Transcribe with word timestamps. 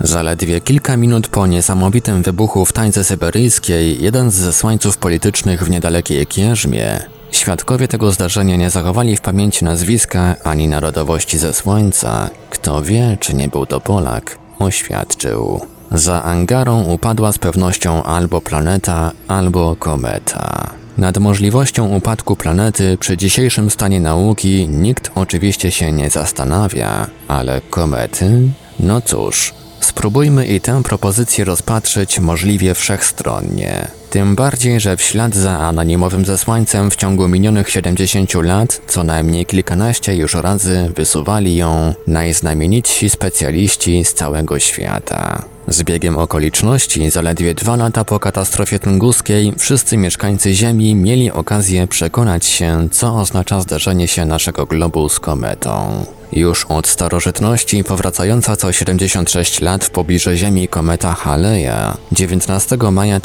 Zaledwie 0.00 0.60
kilka 0.60 0.96
minut 0.96 1.28
po 1.28 1.46
niesamowitym 1.46 2.22
wybuchu 2.22 2.64
w 2.64 2.72
tańce 2.72 3.04
syberyjskiej, 3.04 4.02
jeden 4.02 4.30
z 4.30 4.34
zesłańców 4.34 4.98
politycznych 4.98 5.64
w 5.64 5.70
niedalekiej 5.70 6.26
Kierzmie, 6.26 7.00
świadkowie 7.30 7.88
tego 7.88 8.12
zdarzenia 8.12 8.56
nie 8.56 8.70
zachowali 8.70 9.16
w 9.16 9.20
pamięci 9.20 9.64
nazwiska 9.64 10.36
ani 10.44 10.68
narodowości 10.68 11.38
zesłańca. 11.38 12.30
Kto 12.50 12.82
wie, 12.82 13.16
czy 13.20 13.34
nie 13.34 13.48
był 13.48 13.66
to 13.66 13.80
Polak, 13.80 14.38
oświadczył. 14.58 15.60
Za 15.90 16.22
angarą 16.22 16.84
upadła 16.84 17.32
z 17.32 17.38
pewnością 17.38 18.02
albo 18.02 18.40
planeta, 18.40 19.12
albo 19.28 19.76
kometa. 19.76 20.70
Nad 20.98 21.18
możliwością 21.18 21.88
upadku 21.88 22.36
planety 22.36 22.98
przy 23.00 23.16
dzisiejszym 23.16 23.70
stanie 23.70 24.00
nauki 24.00 24.68
nikt 24.68 25.10
oczywiście 25.14 25.70
się 25.70 25.92
nie 25.92 26.10
zastanawia, 26.10 27.06
ale 27.28 27.60
komety? 27.60 28.48
No 28.80 29.00
cóż, 29.00 29.54
Spróbujmy 29.84 30.46
i 30.46 30.60
tę 30.60 30.82
propozycję 30.82 31.44
rozpatrzyć 31.44 32.20
możliwie 32.20 32.74
wszechstronnie. 32.74 33.88
Tym 34.14 34.34
bardziej, 34.34 34.80
że 34.80 34.96
w 34.96 35.02
ślad 35.02 35.34
za 35.34 35.58
anonimowym 35.58 36.24
zesłańcem 36.24 36.90
w 36.90 36.96
ciągu 36.96 37.28
minionych 37.28 37.70
70 37.70 38.34
lat 38.34 38.80
co 38.86 39.04
najmniej 39.04 39.46
kilkanaście 39.46 40.16
już 40.16 40.34
razy 40.34 40.92
wysuwali 40.96 41.56
ją 41.56 41.94
najznamienitsi 42.06 43.10
specjaliści 43.10 44.04
z 44.04 44.14
całego 44.14 44.58
świata. 44.58 45.44
Z 45.68 45.82
biegiem 45.82 46.16
okoliczności, 46.16 47.10
zaledwie 47.10 47.54
dwa 47.54 47.76
lata 47.76 48.04
po 48.04 48.20
katastrofie 48.20 48.78
tunguskiej, 48.78 49.52
wszyscy 49.58 49.96
mieszkańcy 49.96 50.54
Ziemi 50.54 50.94
mieli 50.94 51.30
okazję 51.30 51.86
przekonać 51.86 52.46
się, 52.46 52.88
co 52.92 53.16
oznacza 53.16 53.60
zderzenie 53.60 54.08
się 54.08 54.24
naszego 54.24 54.66
globu 54.66 55.08
z 55.08 55.20
kometą. 55.20 56.04
Już 56.32 56.64
od 56.64 56.86
starożytności 56.86 57.84
powracająca 57.84 58.56
co 58.56 58.72
76 58.72 59.60
lat 59.60 59.84
w 59.84 59.90
pobliżu 59.90 60.34
Ziemi 60.34 60.68
kometa 60.68 61.14
Haleja 61.14 61.96
19 62.12 62.76
maja 62.92 63.20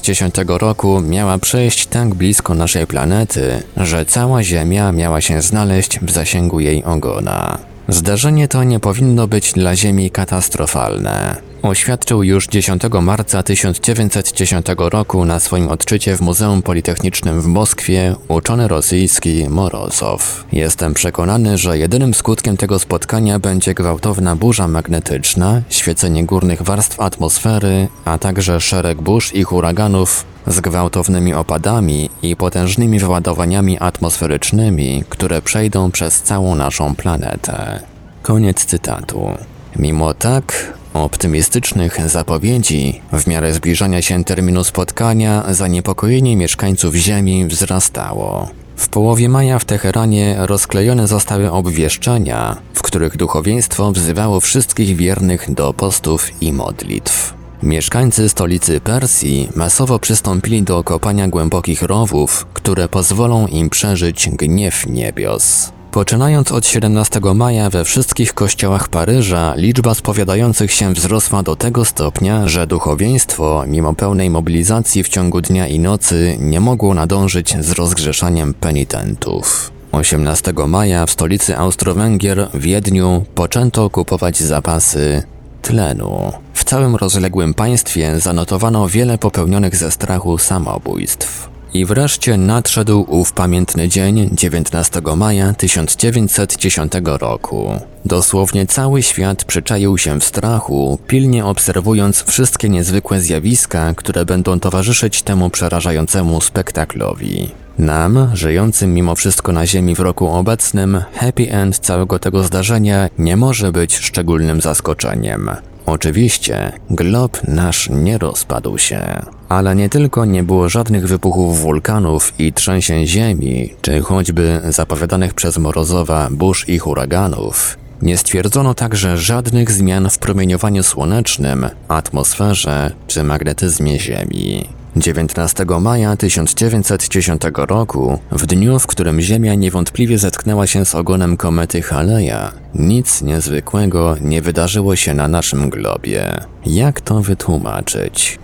1910 0.00 0.60
roku 0.60 1.00
miała 1.00 1.38
przejść 1.38 1.86
tak 1.86 2.14
blisko 2.14 2.54
naszej 2.54 2.86
planety, 2.86 3.62
że 3.76 4.06
cała 4.06 4.42
Ziemia 4.42 4.92
miała 4.92 5.20
się 5.20 5.42
znaleźć 5.42 6.00
w 6.00 6.10
zasięgu 6.10 6.60
jej 6.60 6.84
ogona. 6.84 7.73
Zdarzenie 7.88 8.48
to 8.48 8.64
nie 8.64 8.80
powinno 8.80 9.28
być 9.28 9.52
dla 9.52 9.76
Ziemi 9.76 10.10
katastrofalne. 10.10 11.36
Oświadczył 11.62 12.22
już 12.22 12.46
10 12.46 12.82
marca 13.02 13.42
1910 13.42 14.66
roku 14.78 15.24
na 15.24 15.40
swoim 15.40 15.68
odczycie 15.68 16.16
w 16.16 16.20
Muzeum 16.20 16.62
Politechnicznym 16.62 17.40
w 17.40 17.46
Moskwie 17.46 18.14
uczony 18.28 18.68
rosyjski 18.68 19.48
Morozow. 19.48 20.44
Jestem 20.52 20.94
przekonany, 20.94 21.58
że 21.58 21.78
jedynym 21.78 22.14
skutkiem 22.14 22.56
tego 22.56 22.78
spotkania 22.78 23.38
będzie 23.38 23.74
gwałtowna 23.74 24.36
burza 24.36 24.68
magnetyczna, 24.68 25.62
świecenie 25.68 26.24
górnych 26.24 26.62
warstw 26.62 27.00
atmosfery, 27.00 27.88
a 28.04 28.18
także 28.18 28.60
szereg 28.60 29.02
burz 29.02 29.34
i 29.34 29.42
huraganów 29.42 30.33
z 30.46 30.60
gwałtownymi 30.60 31.34
opadami 31.34 32.10
i 32.22 32.36
potężnymi 32.36 32.98
wyładowaniami 32.98 33.78
atmosferycznymi, 33.78 35.04
które 35.08 35.42
przejdą 35.42 35.90
przez 35.90 36.22
całą 36.22 36.54
naszą 36.54 36.94
planetę. 36.94 37.80
Koniec 38.22 38.64
cytatu. 38.64 39.30
Mimo 39.76 40.14
tak, 40.14 40.72
optymistycznych 40.94 42.08
zapowiedzi, 42.10 43.00
w 43.12 43.26
miarę 43.26 43.52
zbliżania 43.52 44.02
się 44.02 44.24
terminu 44.24 44.64
spotkania, 44.64 45.44
zaniepokojenie 45.54 46.36
mieszkańców 46.36 46.94
Ziemi 46.94 47.46
wzrastało. 47.46 48.48
W 48.76 48.88
połowie 48.88 49.28
maja 49.28 49.58
w 49.58 49.64
Teheranie 49.64 50.36
rozklejone 50.38 51.06
zostały 51.06 51.50
obwieszczenia, 51.50 52.56
w 52.74 52.82
których 52.82 53.16
duchowieństwo 53.16 53.92
wzywało 53.92 54.40
wszystkich 54.40 54.96
wiernych 54.96 55.54
do 55.54 55.72
postów 55.72 56.42
i 56.42 56.52
modlitw. 56.52 57.43
Mieszkańcy 57.64 58.28
stolicy 58.28 58.80
Persji 58.80 59.48
masowo 59.56 59.98
przystąpili 59.98 60.62
do 60.62 60.84
kopania 60.84 61.28
głębokich 61.28 61.82
rowów, 61.82 62.46
które 62.54 62.88
pozwolą 62.88 63.46
im 63.46 63.70
przeżyć 63.70 64.28
gniew 64.30 64.86
niebios. 64.86 65.72
Poczynając 65.90 66.52
od 66.52 66.66
17 66.66 67.20
maja 67.34 67.70
we 67.70 67.84
wszystkich 67.84 68.34
kościołach 68.34 68.88
Paryża 68.88 69.54
liczba 69.56 69.94
spowiadających 69.94 70.72
się 70.72 70.92
wzrosła 70.92 71.42
do 71.42 71.56
tego 71.56 71.84
stopnia, 71.84 72.48
że 72.48 72.66
duchowieństwo, 72.66 73.64
mimo 73.66 73.94
pełnej 73.94 74.30
mobilizacji 74.30 75.02
w 75.02 75.08
ciągu 75.08 75.40
dnia 75.40 75.66
i 75.66 75.78
nocy, 75.78 76.36
nie 76.40 76.60
mogło 76.60 76.94
nadążyć 76.94 77.56
z 77.60 77.72
rozgrzeszaniem 77.72 78.54
penitentów. 78.54 79.72
18 79.92 80.52
maja 80.66 81.06
w 81.06 81.10
stolicy 81.10 81.56
Austro-Węgier, 81.56 82.48
Wiedniu, 82.54 83.24
poczęto 83.34 83.90
kupować 83.90 84.38
zapasy 84.38 85.22
tlenu. 85.62 86.43
W 86.64 86.66
całym 86.66 86.96
rozległym 86.96 87.54
państwie 87.54 88.20
zanotowano 88.20 88.88
wiele 88.88 89.18
popełnionych 89.18 89.76
ze 89.76 89.90
strachu 89.90 90.38
samobójstw. 90.38 91.48
I 91.74 91.84
wreszcie 91.84 92.36
nadszedł 92.36 93.04
ów 93.08 93.32
pamiętny 93.32 93.88
dzień 93.88 94.30
19 94.32 95.00
maja 95.16 95.52
1910 95.52 96.92
roku. 97.04 97.70
Dosłownie 98.04 98.66
cały 98.66 99.02
świat 99.02 99.44
przyczaił 99.44 99.98
się 99.98 100.20
w 100.20 100.24
strachu, 100.24 100.98
pilnie 101.06 101.44
obserwując 101.44 102.22
wszystkie 102.22 102.68
niezwykłe 102.68 103.20
zjawiska, 103.20 103.94
które 103.94 104.24
będą 104.24 104.60
towarzyszyć 104.60 105.22
temu 105.22 105.50
przerażającemu 105.50 106.40
spektaklowi. 106.40 107.50
Nam, 107.78 108.30
żyjącym 108.34 108.94
mimo 108.94 109.14
wszystko 109.14 109.52
na 109.52 109.66
Ziemi 109.66 109.94
w 109.94 110.00
roku 110.00 110.28
obecnym, 110.28 111.02
happy 111.14 111.50
end 111.50 111.78
całego 111.78 112.18
tego 112.18 112.42
zdarzenia 112.42 113.08
nie 113.18 113.36
może 113.36 113.72
być 113.72 113.98
szczególnym 113.98 114.60
zaskoczeniem. 114.60 115.50
Oczywiście, 115.86 116.72
glob 116.90 117.48
nasz 117.48 117.90
nie 117.90 118.18
rozpadł 118.18 118.78
się. 118.78 119.22
Ale 119.48 119.76
nie 119.76 119.88
tylko 119.88 120.24
nie 120.24 120.42
było 120.42 120.68
żadnych 120.68 121.08
wybuchów 121.08 121.60
wulkanów 121.60 122.32
i 122.38 122.52
trzęsień 122.52 123.06
ziemi, 123.06 123.74
czy 123.82 124.00
choćby 124.00 124.60
zapowiadanych 124.68 125.34
przez 125.34 125.58
Morozowa 125.58 126.28
burz 126.30 126.68
i 126.68 126.78
huraganów. 126.78 127.78
Nie 128.02 128.18
stwierdzono 128.18 128.74
także 128.74 129.18
żadnych 129.18 129.70
zmian 129.70 130.10
w 130.10 130.18
promieniowaniu 130.18 130.82
słonecznym, 130.82 131.66
atmosferze 131.88 132.92
czy 133.06 133.24
magnetyzmie 133.24 134.00
Ziemi. 134.00 134.68
19 134.96 135.64
maja 135.80 136.16
1910 136.16 137.42
roku, 137.56 138.18
w 138.32 138.46
dniu, 138.46 138.78
w 138.78 138.86
którym 138.86 139.20
Ziemia 139.20 139.54
niewątpliwie 139.54 140.18
zetknęła 140.18 140.66
się 140.66 140.84
z 140.84 140.94
ogonem 140.94 141.36
komety 141.36 141.82
Haleja, 141.82 142.52
nic 142.74 143.22
niezwykłego 143.22 144.16
nie 144.20 144.42
wydarzyło 144.42 144.96
się 144.96 145.14
na 145.14 145.28
naszym 145.28 145.70
globie. 145.70 146.40
Jak 146.66 147.00
to 147.00 147.20
wytłumaczyć? 147.22 148.38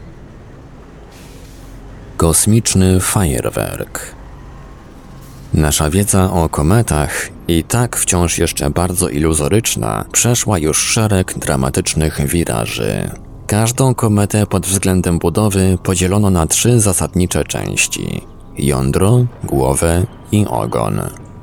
Kosmiczny 2.16 3.00
fajerwerk. 3.00 4.00
Nasza 5.54 5.90
wiedza 5.90 6.32
o 6.32 6.48
kometach, 6.48 7.28
i 7.48 7.64
tak 7.64 7.96
wciąż 7.96 8.38
jeszcze 8.38 8.70
bardzo 8.70 9.08
iluzoryczna, 9.08 10.04
przeszła 10.12 10.58
już 10.58 10.78
szereg 10.78 11.38
dramatycznych 11.38 12.26
wiraży. 12.26 13.10
Każdą 13.50 13.94
kometę 13.94 14.46
pod 14.46 14.66
względem 14.66 15.18
budowy 15.18 15.78
podzielono 15.82 16.30
na 16.30 16.46
trzy 16.46 16.80
zasadnicze 16.80 17.44
części: 17.44 18.20
jądro, 18.58 19.24
głowę 19.44 20.06
i 20.32 20.46
ogon. 20.46 21.00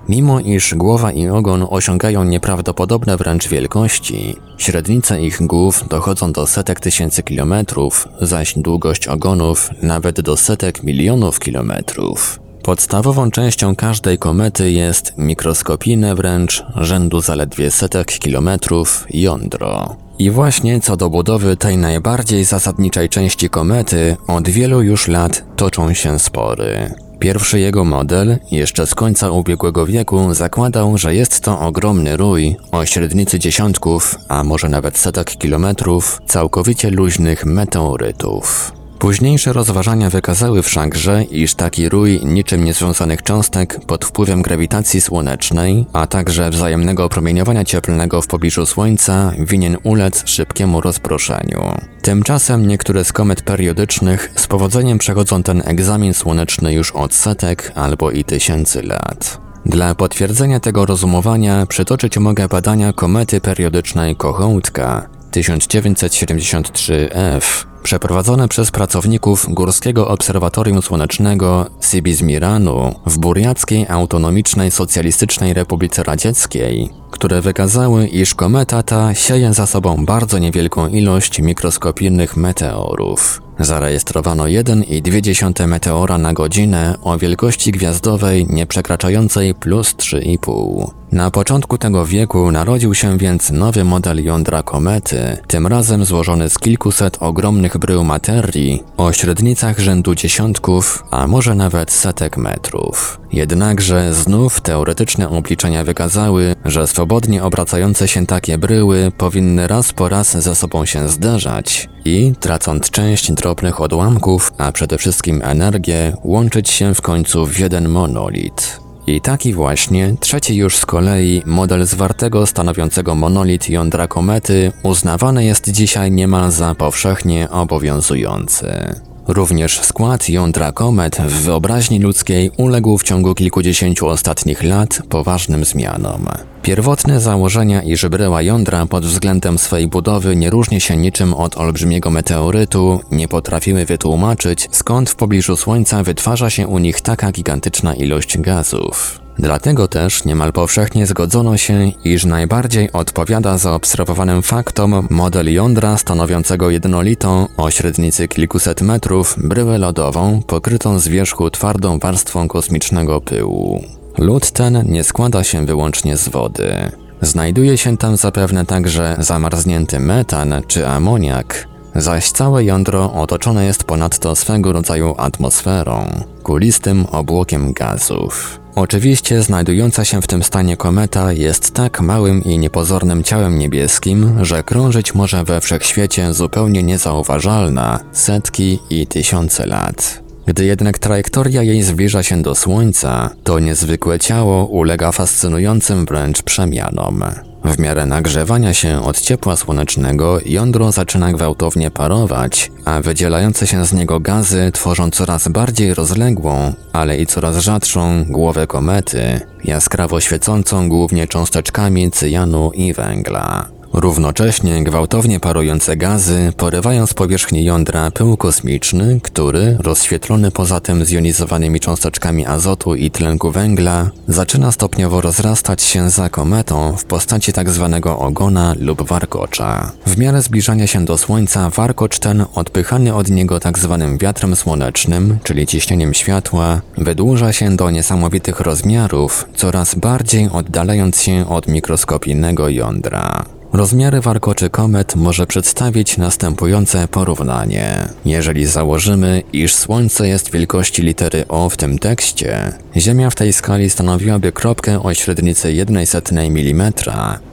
Mimo 0.09 0.39
iż 0.39 0.75
głowa 0.75 1.11
i 1.11 1.27
ogon 1.27 1.67
osiągają 1.69 2.23
nieprawdopodobne 2.23 3.17
wręcz 3.17 3.47
wielkości, 3.47 4.35
średnice 4.57 5.21
ich 5.21 5.47
głów 5.47 5.87
dochodzą 5.87 6.31
do 6.31 6.47
setek 6.47 6.79
tysięcy 6.79 7.23
kilometrów, 7.23 8.07
zaś 8.21 8.53
długość 8.57 9.07
ogonów 9.07 9.69
nawet 9.81 10.21
do 10.21 10.37
setek 10.37 10.83
milionów 10.83 11.39
kilometrów. 11.39 12.39
Podstawową 12.63 13.31
częścią 13.31 13.75
każdej 13.75 14.17
komety 14.17 14.71
jest 14.71 15.13
mikroskopijne 15.17 16.15
wręcz, 16.15 16.63
rzędu 16.75 17.21
zaledwie 17.21 17.71
setek 17.71 18.07
kilometrów, 18.07 19.05
jądro. 19.09 20.06
I 20.19 20.31
właśnie 20.31 20.81
co 20.81 20.97
do 20.97 21.09
budowy 21.09 21.57
tej 21.57 21.77
najbardziej 21.77 22.43
zasadniczej 22.43 23.09
części 23.09 23.49
komety, 23.49 24.17
od 24.27 24.49
wielu 24.49 24.81
już 24.81 25.07
lat 25.07 25.43
toczą 25.55 25.93
się 25.93 26.19
spory. 26.19 26.93
Pierwszy 27.19 27.59
jego 27.59 27.83
model, 27.83 28.39
jeszcze 28.51 28.87
z 28.87 28.95
końca 28.95 29.31
ubiegłego 29.31 29.85
wieku, 29.85 30.33
zakładał, 30.33 30.97
że 30.97 31.15
jest 31.15 31.41
to 31.41 31.59
ogromny 31.59 32.17
rój 32.17 32.55
o 32.71 32.85
średnicy 32.85 33.39
dziesiątków, 33.39 34.15
a 34.27 34.43
może 34.43 34.69
nawet 34.69 34.97
setek 34.97 35.31
kilometrów, 35.31 36.21
całkowicie 36.27 36.91
luźnych 36.91 37.45
meteorytów. 37.45 38.76
Późniejsze 38.99 39.53
rozważania 39.53 40.09
wykazały 40.09 40.63
wszakże, 40.63 41.23
iż 41.23 41.55
taki 41.55 41.89
rój 41.89 42.19
niczym 42.23 42.65
niezwiązanych 42.65 43.23
cząstek 43.23 43.79
pod 43.85 44.05
wpływem 44.05 44.41
grawitacji 44.41 45.01
słonecznej, 45.01 45.85
a 45.93 46.07
także 46.07 46.49
wzajemnego 46.49 47.09
promieniowania 47.09 47.65
cieplnego 47.65 48.21
w 48.21 48.27
pobliżu 48.27 48.65
Słońca 48.65 49.31
winien 49.39 49.77
ulec 49.83 50.27
szybkiemu 50.29 50.81
rozproszeniu. 50.81 51.63
Tymczasem 52.01 52.67
niektóre 52.67 53.03
z 53.03 53.13
komet 53.13 53.41
periodycznych 53.41 54.31
z 54.35 54.47
powodzeniem 54.47 54.97
przechodzą 54.97 55.43
ten 55.43 55.61
egzamin 55.65 56.13
słoneczny 56.13 56.73
już 56.73 56.91
od 56.91 57.13
setek 57.13 57.71
albo 57.75 58.11
i 58.11 58.23
tysięcy 58.23 58.83
lat. 58.83 59.41
Dla 59.65 59.95
potwierdzenia 59.95 60.59
tego 60.59 60.85
rozumowania 60.85 61.65
przytoczyć 61.65 62.17
mogę 62.17 62.47
badania 62.47 62.93
komety 62.93 63.41
periodycznej 63.41 64.15
Kochołtka 64.15 65.16
1973F, 65.37 67.65
przeprowadzone 67.83 68.47
przez 68.47 68.71
pracowników 68.71 69.45
Górskiego 69.49 70.07
Obserwatorium 70.07 70.81
Słonecznego 70.81 71.65
Sibizmiranu 71.81 72.95
w 73.05 73.17
Buriackiej 73.17 73.85
Autonomicznej 73.89 74.71
Socjalistycznej 74.71 75.53
Republice 75.53 76.03
Radzieckiej, 76.03 76.89
które 77.11 77.41
wykazały, 77.41 78.07
iż 78.07 78.35
kometa 78.35 78.83
ta 78.83 79.13
sieje 79.13 79.53
za 79.53 79.65
sobą 79.65 80.05
bardzo 80.05 80.37
niewielką 80.37 80.87
ilość 80.87 81.39
mikroskopijnych 81.39 82.37
meteorów. 82.37 83.46
Zarejestrowano 83.59 84.43
1,2 84.43 85.67
meteora 85.67 86.17
na 86.17 86.33
godzinę 86.33 86.95
o 87.01 87.17
wielkości 87.17 87.71
gwiazdowej 87.71 88.45
nie 88.49 88.65
przekraczającej 88.65 89.55
plus 89.55 89.95
3,5. 89.95 90.91
Na 91.11 91.31
początku 91.31 91.77
tego 91.77 92.05
wieku 92.05 92.51
narodził 92.51 92.93
się 92.93 93.17
więc 93.17 93.51
nowy 93.51 93.83
model 93.83 94.23
jądra 94.23 94.63
komety, 94.63 95.37
tym 95.47 95.67
razem 95.67 96.05
złożony 96.05 96.49
z 96.49 96.59
kilkuset 96.59 97.17
ogromnych 97.19 97.77
brył 97.77 98.03
materii 98.03 98.83
o 98.97 99.13
średnicach 99.13 99.79
rzędu 99.79 100.15
dziesiątków, 100.15 101.03
a 101.11 101.27
może 101.27 101.55
nawet 101.55 101.91
setek 101.91 102.37
metrów. 102.37 103.19
Jednakże 103.31 104.13
znów 104.13 104.61
teoretyczne 104.61 105.29
obliczenia 105.29 105.83
wykazały, 105.83 106.55
że 106.65 106.87
swobodnie 106.87 107.43
obracające 107.43 108.07
się 108.07 108.25
takie 108.25 108.57
bryły 108.57 109.11
powinny 109.17 109.67
raz 109.67 109.93
po 109.93 110.09
raz 110.09 110.37
ze 110.37 110.55
sobą 110.55 110.85
się 110.85 111.09
zderzać 111.09 111.89
i, 112.07 112.33
tracąc 112.39 112.89
część 112.89 113.31
drobnych 113.31 113.81
odłamków, 113.81 114.53
a 114.57 114.71
przede 114.71 114.97
wszystkim 114.97 115.41
energię, 115.43 116.17
łączyć 116.23 116.69
się 116.69 116.93
w 116.93 117.01
końcu 117.01 117.45
w 117.45 117.59
jeden 117.59 117.89
monolit. 117.89 118.79
I 119.07 119.21
taki 119.21 119.53
właśnie, 119.53 120.15
trzeci 120.19 120.55
już 120.55 120.77
z 120.77 120.85
kolei, 120.85 121.41
model 121.45 121.85
zwartego 121.85 122.45
stanowiącego 122.45 123.15
monolit 123.15 123.69
jądra 123.69 124.07
komety 124.07 124.71
uznawany 124.83 125.45
jest 125.45 125.69
dzisiaj 125.69 126.11
niemal 126.11 126.51
za 126.51 126.75
powszechnie 126.75 127.49
obowiązujący. 127.49 128.95
Również 129.27 129.79
skład 129.79 130.29
jądra 130.29 130.71
komet 130.71 131.17
w 131.17 131.41
wyobraźni 131.41 131.99
ludzkiej 131.99 132.51
uległ 132.57 132.97
w 132.97 133.03
ciągu 133.03 133.35
kilkudziesięciu 133.35 134.07
ostatnich 134.07 134.63
lat 134.63 135.01
poważnym 135.09 135.65
zmianom. 135.65 136.27
Pierwotne 136.61 137.19
założenia 137.19 137.81
i 137.81 137.97
żebryła 137.97 138.41
jądra 138.41 138.85
pod 138.85 139.05
względem 139.05 139.57
swej 139.57 139.87
budowy 139.87 140.35
nie 140.35 140.49
różni 140.49 140.81
się 140.81 140.97
niczym 140.97 141.33
od 141.33 141.57
olbrzymiego 141.57 142.09
meteorytu, 142.09 142.99
nie 143.11 143.27
potrafiły 143.27 143.85
wytłumaczyć, 143.85 144.67
skąd 144.71 145.09
w 145.09 145.15
pobliżu 145.15 145.55
Słońca 145.57 146.03
wytwarza 146.03 146.49
się 146.49 146.67
u 146.67 146.79
nich 146.79 147.01
taka 147.01 147.31
gigantyczna 147.31 147.95
ilość 147.95 148.37
gazów. 148.37 149.26
Dlatego 149.39 149.87
też 149.87 150.25
niemal 150.25 150.53
powszechnie 150.53 151.05
zgodzono 151.05 151.57
się, 151.57 151.91
iż 152.03 152.25
najbardziej 152.25 152.91
odpowiada 152.91 153.57
zaobserwowanym 153.57 154.41
faktom 154.41 155.07
model 155.09 155.53
jądra 155.53 155.97
stanowiącego 155.97 156.69
jednolitą, 156.69 157.47
o 157.57 157.71
średnicy 157.71 158.27
kilkuset 158.27 158.81
metrów, 158.81 159.35
bryłę 159.37 159.77
lodową 159.77 160.41
pokrytą 160.47 160.99
z 160.99 161.07
wierzchu 161.07 161.49
twardą 161.49 161.99
warstwą 161.99 162.47
kosmicznego 162.47 163.21
pyłu. 163.21 163.83
Lód 164.17 164.51
ten 164.51 164.83
nie 164.85 165.03
składa 165.03 165.43
się 165.43 165.65
wyłącznie 165.65 166.17
z 166.17 166.29
wody. 166.29 166.91
Znajduje 167.21 167.77
się 167.77 167.97
tam 167.97 168.17
zapewne 168.17 168.65
także 168.65 169.15
zamarznięty 169.19 169.99
metan 169.99 170.61
czy 170.67 170.87
amoniak, 170.87 171.67
zaś 171.95 172.31
całe 172.31 172.63
jądro 172.63 173.13
otoczone 173.13 173.65
jest 173.65 173.83
ponadto 173.83 174.35
swego 174.35 174.73
rodzaju 174.73 175.15
atmosferą, 175.17 176.05
kulistym 176.43 177.05
obłokiem 177.05 177.73
gazów. 177.73 178.59
Oczywiście 178.77 179.41
znajdująca 179.41 180.05
się 180.05 180.21
w 180.21 180.27
tym 180.27 180.43
stanie 180.43 180.77
kometa 180.77 181.33
jest 181.33 181.73
tak 181.73 182.01
małym 182.01 182.43
i 182.43 182.57
niepozornym 182.57 183.23
ciałem 183.23 183.59
niebieskim, 183.59 184.45
że 184.45 184.63
krążyć 184.63 185.13
może 185.13 185.43
we 185.43 185.61
wszechświecie 185.61 186.33
zupełnie 186.33 186.83
niezauważalna 186.83 187.99
setki 188.11 188.79
i 188.89 189.07
tysiące 189.07 189.65
lat. 189.65 190.23
Gdy 190.45 190.65
jednak 190.65 190.99
trajektoria 190.99 191.63
jej 191.63 191.83
zbliża 191.83 192.23
się 192.23 192.41
do 192.41 192.55
Słońca, 192.55 193.29
to 193.43 193.59
niezwykłe 193.59 194.19
ciało 194.19 194.65
ulega 194.65 195.11
fascynującym 195.11 196.05
wręcz 196.05 196.41
przemianom. 196.41 197.23
W 197.65 197.79
miarę 197.79 198.05
nagrzewania 198.05 198.73
się 198.73 199.03
od 199.03 199.21
ciepła 199.21 199.55
słonecznego 199.55 200.39
jądro 200.45 200.91
zaczyna 200.91 201.33
gwałtownie 201.33 201.91
parować, 201.91 202.71
a 202.85 203.01
wydzielające 203.01 203.67
się 203.67 203.85
z 203.85 203.93
niego 203.93 204.19
gazy 204.19 204.71
tworzą 204.73 205.09
coraz 205.09 205.47
bardziej 205.47 205.93
rozległą, 205.93 206.73
ale 206.93 207.17
i 207.17 207.25
coraz 207.25 207.57
rzadszą 207.57 208.25
głowę 208.29 208.67
komety, 208.67 209.41
jaskrawo 209.63 210.19
świecącą 210.19 210.89
głównie 210.89 211.27
cząsteczkami 211.27 212.11
cyjanu 212.11 212.71
i 212.71 212.93
węgla. 212.93 213.76
Równocześnie 213.93 214.83
gwałtownie 214.83 215.39
parujące 215.39 215.97
gazy 215.97 216.53
porywają 216.57 217.07
z 217.07 217.13
powierzchni 217.13 217.65
jądra 217.65 218.11
pył 218.11 218.37
kosmiczny, 218.37 219.19
który, 219.23 219.77
rozświetlony 219.79 220.51
poza 220.51 220.79
tym 220.79 221.05
zjonizowanymi 221.05 221.79
cząsteczkami 221.79 222.45
azotu 222.45 222.95
i 222.95 223.11
tlenku 223.11 223.51
węgla, 223.51 224.09
zaczyna 224.27 224.71
stopniowo 224.71 225.21
rozrastać 225.21 225.81
się 225.81 226.09
za 226.09 226.29
kometą 226.29 226.95
w 226.97 227.05
postaci 227.05 227.53
tzw. 227.53 227.89
Tak 227.91 228.05
ogona 228.05 228.75
lub 228.79 229.07
warkocza. 229.07 229.91
W 230.05 230.17
miarę 230.17 230.41
zbliżania 230.41 230.87
się 230.87 231.05
do 231.05 231.17
Słońca 231.17 231.69
warkocz 231.69 232.19
ten, 232.19 232.45
odpychany 232.55 233.15
od 233.15 233.29
niego 233.29 233.59
tzw. 233.59 233.97
Tak 233.99 234.17
wiatrem 234.21 234.55
słonecznym, 234.55 235.37
czyli 235.43 235.67
ciśnieniem 235.67 236.13
światła, 236.13 236.81
wydłuża 236.97 237.53
się 237.53 237.75
do 237.75 237.91
niesamowitych 237.91 238.59
rozmiarów, 238.59 239.47
coraz 239.55 239.95
bardziej 239.95 240.49
oddalając 240.49 241.21
się 241.21 241.49
od 241.49 241.67
mikroskopijnego 241.67 242.69
jądra. 242.69 243.56
Rozmiary 243.77 244.21
warkoczy 244.21 244.69
komet 244.69 245.15
może 245.15 245.47
przedstawić 245.47 246.17
następujące 246.17 247.07
porównanie. 247.07 248.09
Jeżeli 248.25 248.65
założymy, 248.65 249.43
iż 249.53 249.75
Słońce 249.75 250.27
jest 250.27 250.51
wielkości 250.51 251.01
litery 251.01 251.45
O 251.47 251.69
w 251.69 251.77
tym 251.77 251.99
tekście, 251.99 252.73
Ziemia 252.95 253.29
w 253.29 253.35
tej 253.35 253.53
skali 253.53 253.89
stanowiłaby 253.89 254.51
kropkę 254.51 255.03
o 255.03 255.13
średnicy 255.13 255.67
1,1 255.67 256.39
mm, 256.39 256.93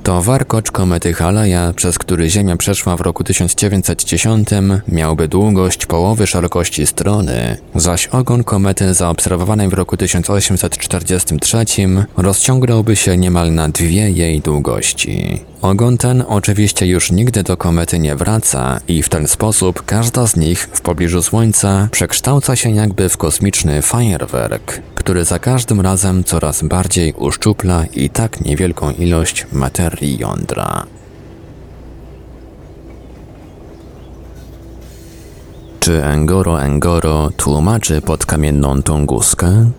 to 0.03 0.23
warkocz 0.23 0.71
komety 0.71 1.13
Haleja, 1.15 1.73
przez 1.77 1.99
który 1.99 2.31
Ziemia 2.31 2.57
przeszła 2.57 2.97
w 2.97 3.01
roku 3.01 3.25
1910, 3.25 4.49
miałby 4.89 5.29
długość 5.29 5.87
połowy 5.87 6.27
szerokości 6.27 6.87
strony, 6.87 7.57
zaś 7.75 8.07
ogon 8.07 8.45
komety 8.45 8.95
zaobserwowanej 8.95 9.69
w 9.69 9.73
roku 9.73 9.97
1843 9.97 11.65
rozciągnąłby 12.17 12.97
się 12.97 13.17
niemal 13.17 13.55
na 13.55 13.69
dwie 13.69 14.11
jej 14.11 14.41
długości. 14.41 15.41
Ogon 15.63 15.99
ten 15.99 16.14
oczywiście 16.23 16.87
już 16.87 17.11
nigdy 17.11 17.43
do 17.43 17.57
komety 17.57 17.99
nie 17.99 18.17
wraca 18.17 18.81
i 18.89 19.03
w 19.03 19.09
ten 19.09 19.29
sposób 19.29 19.83
każda 19.83 20.27
z 20.27 20.37
nich 20.37 20.69
w 20.73 20.81
pobliżu 20.81 21.23
Słońca 21.23 21.89
przekształca 21.91 22.57
się 22.57 22.71
jakby 22.71 23.09
w 23.09 23.17
kosmiczny 23.17 23.83
fajerwerk, 23.83 24.81
który 24.95 25.25
za 25.25 25.39
każdym 25.39 25.81
razem 25.81 26.25
coraz 26.25 26.63
bardziej 26.63 27.13
uszczupla 27.13 27.85
i 27.87 28.11
tak 28.11 28.41
niewielką 28.41 28.91
ilość 28.91 29.47
materii 29.53 30.19
jądra. 30.19 30.87
Czy 35.81 36.05
Engoro 36.05 36.63
Engoro 36.63 37.31
tłumaczy 37.37 38.01
podkamienną 38.01 38.83
Tunguskę? 38.83 39.71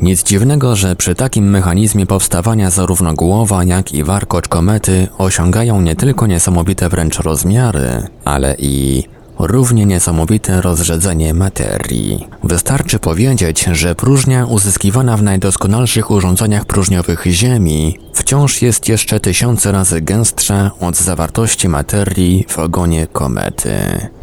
Nic 0.00 0.22
dziwnego, 0.22 0.76
że 0.76 0.96
przy 0.96 1.14
takim 1.14 1.50
mechanizmie 1.50 2.06
powstawania 2.06 2.70
zarówno 2.70 3.14
głowa, 3.14 3.64
jak 3.64 3.92
i 3.92 4.04
warkocz 4.04 4.48
komety 4.48 5.08
osiągają 5.18 5.80
nie 5.80 5.96
tylko 5.96 6.26
niesamowite 6.26 6.88
wręcz 6.88 7.18
rozmiary, 7.18 8.02
ale 8.24 8.56
i 8.58 9.04
równie 9.46 9.86
niesamowite 9.86 10.60
rozrzedzenie 10.60 11.34
materii. 11.34 12.28
Wystarczy 12.44 12.98
powiedzieć, 12.98 13.64
że 13.72 13.94
próżnia 13.94 14.46
uzyskiwana 14.46 15.16
w 15.16 15.22
najdoskonalszych 15.22 16.10
urządzeniach 16.10 16.64
próżniowych 16.64 17.24
Ziemi 17.26 17.98
wciąż 18.14 18.62
jest 18.62 18.88
jeszcze 18.88 19.20
tysiące 19.20 19.72
razy 19.72 20.00
gęstsza 20.00 20.70
od 20.80 20.96
zawartości 20.96 21.68
materii 21.68 22.44
w 22.48 22.58
ogonie 22.58 23.06
komety. 23.06 23.70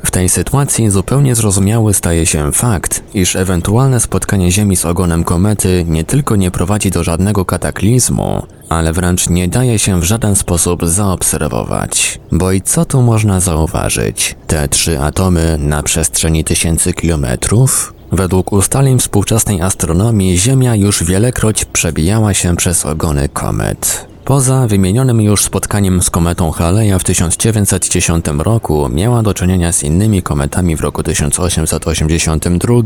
W 0.03 0.11
tej 0.11 0.29
sytuacji 0.29 0.89
zupełnie 0.89 1.35
zrozumiały 1.35 1.93
staje 1.93 2.25
się 2.25 2.51
fakt, 2.51 3.03
iż 3.13 3.35
ewentualne 3.35 3.99
spotkanie 3.99 4.51
Ziemi 4.51 4.77
z 4.77 4.85
ogonem 4.85 5.23
komety 5.23 5.85
nie 5.87 6.03
tylko 6.03 6.35
nie 6.35 6.51
prowadzi 6.51 6.91
do 6.91 7.03
żadnego 7.03 7.45
kataklizmu, 7.45 8.43
ale 8.69 8.93
wręcz 8.93 9.29
nie 9.29 9.47
daje 9.47 9.79
się 9.79 9.99
w 9.99 10.03
żaden 10.03 10.35
sposób 10.35 10.85
zaobserwować. 10.85 12.19
Bo 12.31 12.51
i 12.51 12.61
co 12.61 12.85
tu 12.85 13.01
można 13.01 13.39
zauważyć? 13.39 14.35
Te 14.47 14.67
trzy 14.67 14.99
atomy 15.07 15.57
na 15.59 15.83
przestrzeni 15.83 16.43
tysięcy 16.43 16.93
kilometrów? 16.93 17.93
Według 18.11 18.53
ustaleń 18.53 18.99
współczesnej 18.99 19.61
astronomii 19.61 20.37
Ziemia 20.37 20.75
już 20.75 21.03
wielekroć 21.03 21.65
przebijała 21.65 22.33
się 22.33 22.55
przez 22.55 22.85
ogony 22.85 23.29
komet. 23.29 24.07
Poza 24.25 24.67
wymienionym 24.67 25.21
już 25.21 25.43
spotkaniem 25.43 26.01
z 26.01 26.09
kometą 26.09 26.51
Haleja 26.51 26.99
w 26.99 27.03
1910 27.03 28.25
roku 28.37 28.89
miała 28.89 29.23
do 29.23 29.33
czynienia 29.33 29.71
z 29.71 29.83
innymi 29.83 30.23
kometami 30.23 30.75
w 30.75 30.81
roku 30.81 31.03
1882, 31.03 32.81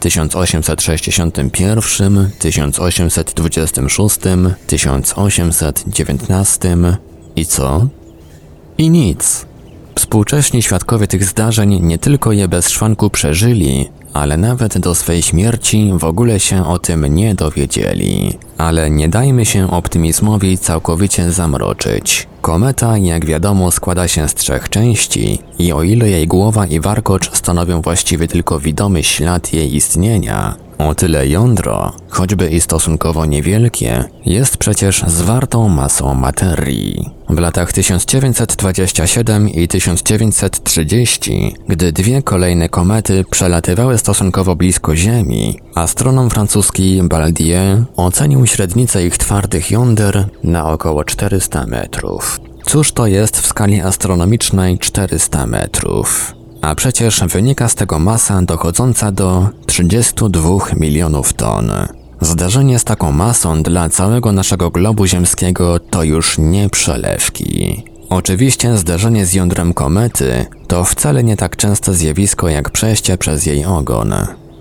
1861, 0.00 2.30
1826, 2.38 4.18
1819 4.66 6.76
i 7.36 7.46
co? 7.46 7.86
I 8.78 8.90
nic. 8.90 9.46
Współcześni 9.94 10.62
świadkowie 10.62 11.06
tych 11.06 11.24
zdarzeń 11.24 11.80
nie 11.82 11.98
tylko 11.98 12.32
je 12.32 12.48
bez 12.48 12.68
szwanku 12.68 13.10
przeżyli, 13.10 13.88
ale 14.12 14.36
nawet 14.36 14.78
do 14.78 14.94
swej 14.94 15.22
śmierci 15.22 15.92
w 15.98 16.04
ogóle 16.04 16.40
się 16.40 16.66
o 16.66 16.78
tym 16.78 17.14
nie 17.14 17.34
dowiedzieli. 17.34 18.38
Ale 18.58 18.90
nie 18.90 19.08
dajmy 19.08 19.44
się 19.44 19.70
optymizmowi 19.70 20.58
całkowicie 20.58 21.32
zamroczyć. 21.32 22.26
Kometa, 22.40 22.98
jak 22.98 23.26
wiadomo, 23.26 23.70
składa 23.70 24.08
się 24.08 24.28
z 24.28 24.34
trzech 24.34 24.68
części 24.68 25.38
i 25.58 25.72
o 25.72 25.82
ile 25.82 26.10
jej 26.10 26.26
głowa 26.26 26.66
i 26.66 26.80
warkocz 26.80 27.36
stanowią 27.36 27.82
właściwie 27.82 28.28
tylko 28.28 28.60
widomy 28.60 29.02
ślad 29.02 29.52
jej 29.52 29.76
istnienia, 29.76 30.54
o 30.78 30.94
tyle 30.94 31.28
jądro, 31.28 31.92
choćby 32.08 32.48
i 32.48 32.60
stosunkowo 32.60 33.26
niewielkie, 33.26 34.04
jest 34.26 34.56
przecież 34.56 35.04
zwartą 35.06 35.68
masą 35.68 36.14
materii. 36.14 37.10
W 37.28 37.38
latach 37.38 37.72
1927 37.72 39.48
i 39.48 39.68
1930, 39.68 41.54
gdy 41.68 41.92
dwie 41.92 42.22
kolejne 42.22 42.68
komety 42.68 43.24
przelatywały 43.30 43.98
stosunkowo 43.98 44.56
blisko 44.56 44.96
Ziemi, 44.96 45.60
astronom 45.74 46.30
francuski 46.30 47.02
Baldier 47.02 47.84
ocenił 47.96 48.46
średnicę 48.46 49.06
ich 49.06 49.18
twardych 49.18 49.70
jąder 49.70 50.28
na 50.44 50.72
około 50.72 51.04
400 51.04 51.66
metrów. 51.66 52.40
Cóż 52.66 52.92
to 52.92 53.06
jest 53.06 53.40
w 53.40 53.46
skali 53.46 53.80
astronomicznej 53.80 54.78
400 54.78 55.46
metrów? 55.46 56.34
A 56.64 56.74
przecież 56.74 57.20
wynika 57.20 57.68
z 57.68 57.74
tego 57.74 57.98
masa 57.98 58.42
dochodząca 58.42 59.12
do 59.12 59.48
32 59.66 60.50
milionów 60.76 61.32
ton. 61.32 61.72
Zdarzenie 62.20 62.78
z 62.78 62.84
taką 62.84 63.12
masą 63.12 63.62
dla 63.62 63.88
całego 63.88 64.32
naszego 64.32 64.70
globu 64.70 65.06
ziemskiego 65.06 65.78
to 65.78 66.02
już 66.02 66.38
nie 66.38 66.68
przelewki. 66.68 67.82
Oczywiście 68.10 68.76
zdarzenie 68.76 69.26
z 69.26 69.34
jądrem 69.34 69.74
komety 69.74 70.46
to 70.66 70.84
wcale 70.84 71.24
nie 71.24 71.36
tak 71.36 71.56
częste 71.56 71.94
zjawisko 71.94 72.48
jak 72.48 72.70
przejście 72.70 73.18
przez 73.18 73.46
jej 73.46 73.64
ogon. 73.64 74.14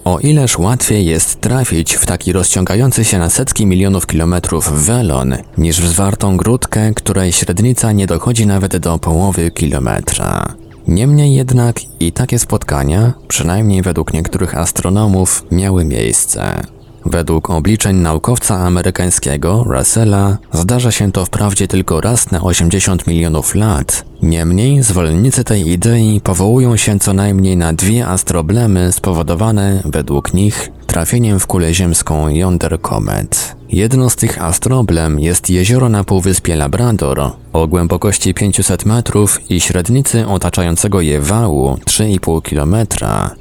O 0.05 0.19
ileż 0.19 0.57
łatwiej 0.57 1.05
jest 1.05 1.41
trafić 1.41 1.93
w 1.93 2.05
taki 2.05 2.33
rozciągający 2.33 3.05
się 3.05 3.19
na 3.19 3.29
setki 3.29 3.65
milionów 3.65 4.07
kilometrów 4.07 4.85
welon, 4.85 5.35
niż 5.57 5.81
w 5.81 5.87
zwartą 5.87 6.37
grudkę, 6.37 6.93
której 6.93 7.31
średnica 7.31 7.91
nie 7.91 8.07
dochodzi 8.07 8.47
nawet 8.47 8.77
do 8.77 8.99
połowy 8.99 9.51
kilometra. 9.51 10.55
Niemniej 10.87 11.35
jednak 11.35 11.75
i 11.99 12.11
takie 12.11 12.39
spotkania, 12.39 13.13
przynajmniej 13.27 13.81
według 13.81 14.13
niektórych 14.13 14.57
astronomów, 14.57 15.45
miały 15.51 15.85
miejsce. 15.85 16.61
Według 17.05 17.49
obliczeń 17.49 17.95
naukowca 17.95 18.55
amerykańskiego 18.55 19.63
Russella 19.63 20.37
zdarza 20.51 20.91
się 20.91 21.11
to 21.11 21.25
wprawdzie 21.25 21.67
tylko 21.67 22.01
raz 22.01 22.31
na 22.31 22.41
80 22.41 23.07
milionów 23.07 23.55
lat. 23.55 24.05
Niemniej 24.21 24.83
zwolennicy 24.83 25.43
tej 25.43 25.69
idei 25.69 26.21
powołują 26.23 26.77
się 26.77 26.99
co 26.99 27.13
najmniej 27.13 27.57
na 27.57 27.73
dwie 27.73 28.07
astroblemy 28.07 28.91
spowodowane, 28.91 29.81
według 29.85 30.33
nich, 30.33 30.71
trafieniem 30.87 31.39
w 31.39 31.47
kulę 31.47 31.73
ziemską 31.73 32.29
jąder 32.29 32.81
komet. 32.81 33.55
Jedno 33.73 34.09
z 34.09 34.15
tych 34.15 34.41
astroblem 34.41 35.19
jest 35.19 35.49
jezioro 35.49 35.89
na 35.89 36.03
półwyspie 36.03 36.55
Labrador 36.55 37.31
o 37.53 37.67
głębokości 37.67 38.33
500 38.33 38.85
metrów 38.85 39.51
i 39.51 39.61
średnicy 39.61 40.27
otaczającego 40.27 41.01
je 41.01 41.21
wału 41.21 41.77
3,5 41.85 42.41
km. 42.41 42.75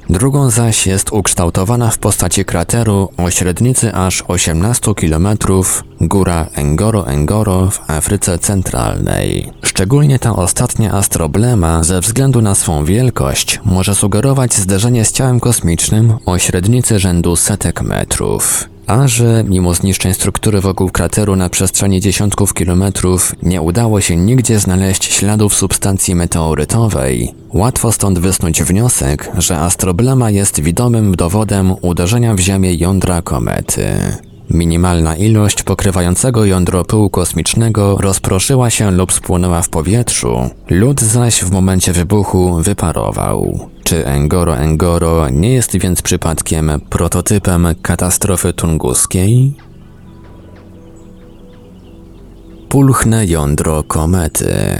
Drugą 0.09 0.49
zaś 0.49 0.87
jest 0.87 1.11
ukształtowana 1.11 1.89
w 1.89 1.97
postaci 1.97 2.45
krateru 2.45 3.09
o 3.17 3.31
średnicy 3.31 3.93
aż 3.93 4.23
18 4.27 4.93
km 4.95 5.27
góra 6.01 6.47
Engoro 6.55 7.07
Engoro 7.07 7.69
w 7.69 7.89
Afryce 7.89 8.39
Centralnej. 8.39 9.51
Szczególnie 9.61 10.19
ta 10.19 10.35
ostatnia 10.35 10.93
astroblema 10.93 11.83
ze 11.83 12.01
względu 12.01 12.41
na 12.41 12.55
swą 12.55 12.85
wielkość 12.85 13.59
może 13.65 13.95
sugerować 13.95 14.53
zderzenie 14.53 15.05
z 15.05 15.11
ciałem 15.11 15.39
kosmicznym 15.39 16.13
o 16.25 16.37
średnicy 16.37 16.99
rzędu 16.99 17.32
setek 17.35 17.81
metrów. 17.81 18.69
A 18.87 19.07
że 19.07 19.43
mimo 19.47 19.73
zniszczeń 19.73 20.13
struktury 20.13 20.61
wokół 20.61 20.89
krateru 20.89 21.35
na 21.35 21.49
przestrzeni 21.49 22.01
dziesiątków 22.01 22.53
kilometrów 22.53 23.35
nie 23.43 23.61
udało 23.61 24.01
się 24.01 24.15
nigdzie 24.15 24.59
znaleźć 24.59 25.13
śladów 25.13 25.55
substancji 25.55 26.15
meteorytowej, 26.15 27.33
łatwo 27.53 27.91
stąd 27.91 28.19
wysnuć 28.19 28.63
wniosek, 28.63 29.31
że 29.37 29.59
astroblema 29.59 30.29
jest 30.29 30.61
widomym 30.61 31.15
dowodem 31.15 31.75
uderzenia 31.81 32.33
w 32.33 32.39
Ziemię 32.39 32.73
jądra 32.73 33.21
komety. 33.21 33.93
Minimalna 34.49 35.15
ilość 35.15 35.63
pokrywającego 35.63 36.45
jądro 36.45 36.85
pyłu 36.85 37.09
kosmicznego 37.09 37.97
rozproszyła 37.97 38.69
się 38.69 38.91
lub 38.91 39.13
spłynęła 39.13 39.61
w 39.61 39.69
powietrzu, 39.69 40.49
lód 40.69 41.01
zaś 41.01 41.43
w 41.43 41.51
momencie 41.51 41.93
wybuchu 41.93 42.61
wyparował. 42.61 43.69
Czy 43.83 44.05
Engoro 44.05 44.57
Engoro 44.57 45.29
nie 45.29 45.53
jest 45.53 45.77
więc 45.77 46.01
przypadkiem 46.01 46.71
prototypem 46.89 47.67
katastrofy 47.81 48.53
tunguskiej? 48.53 49.53
Pulchne 52.69 53.25
jądro 53.25 53.83
komety. 53.83 54.79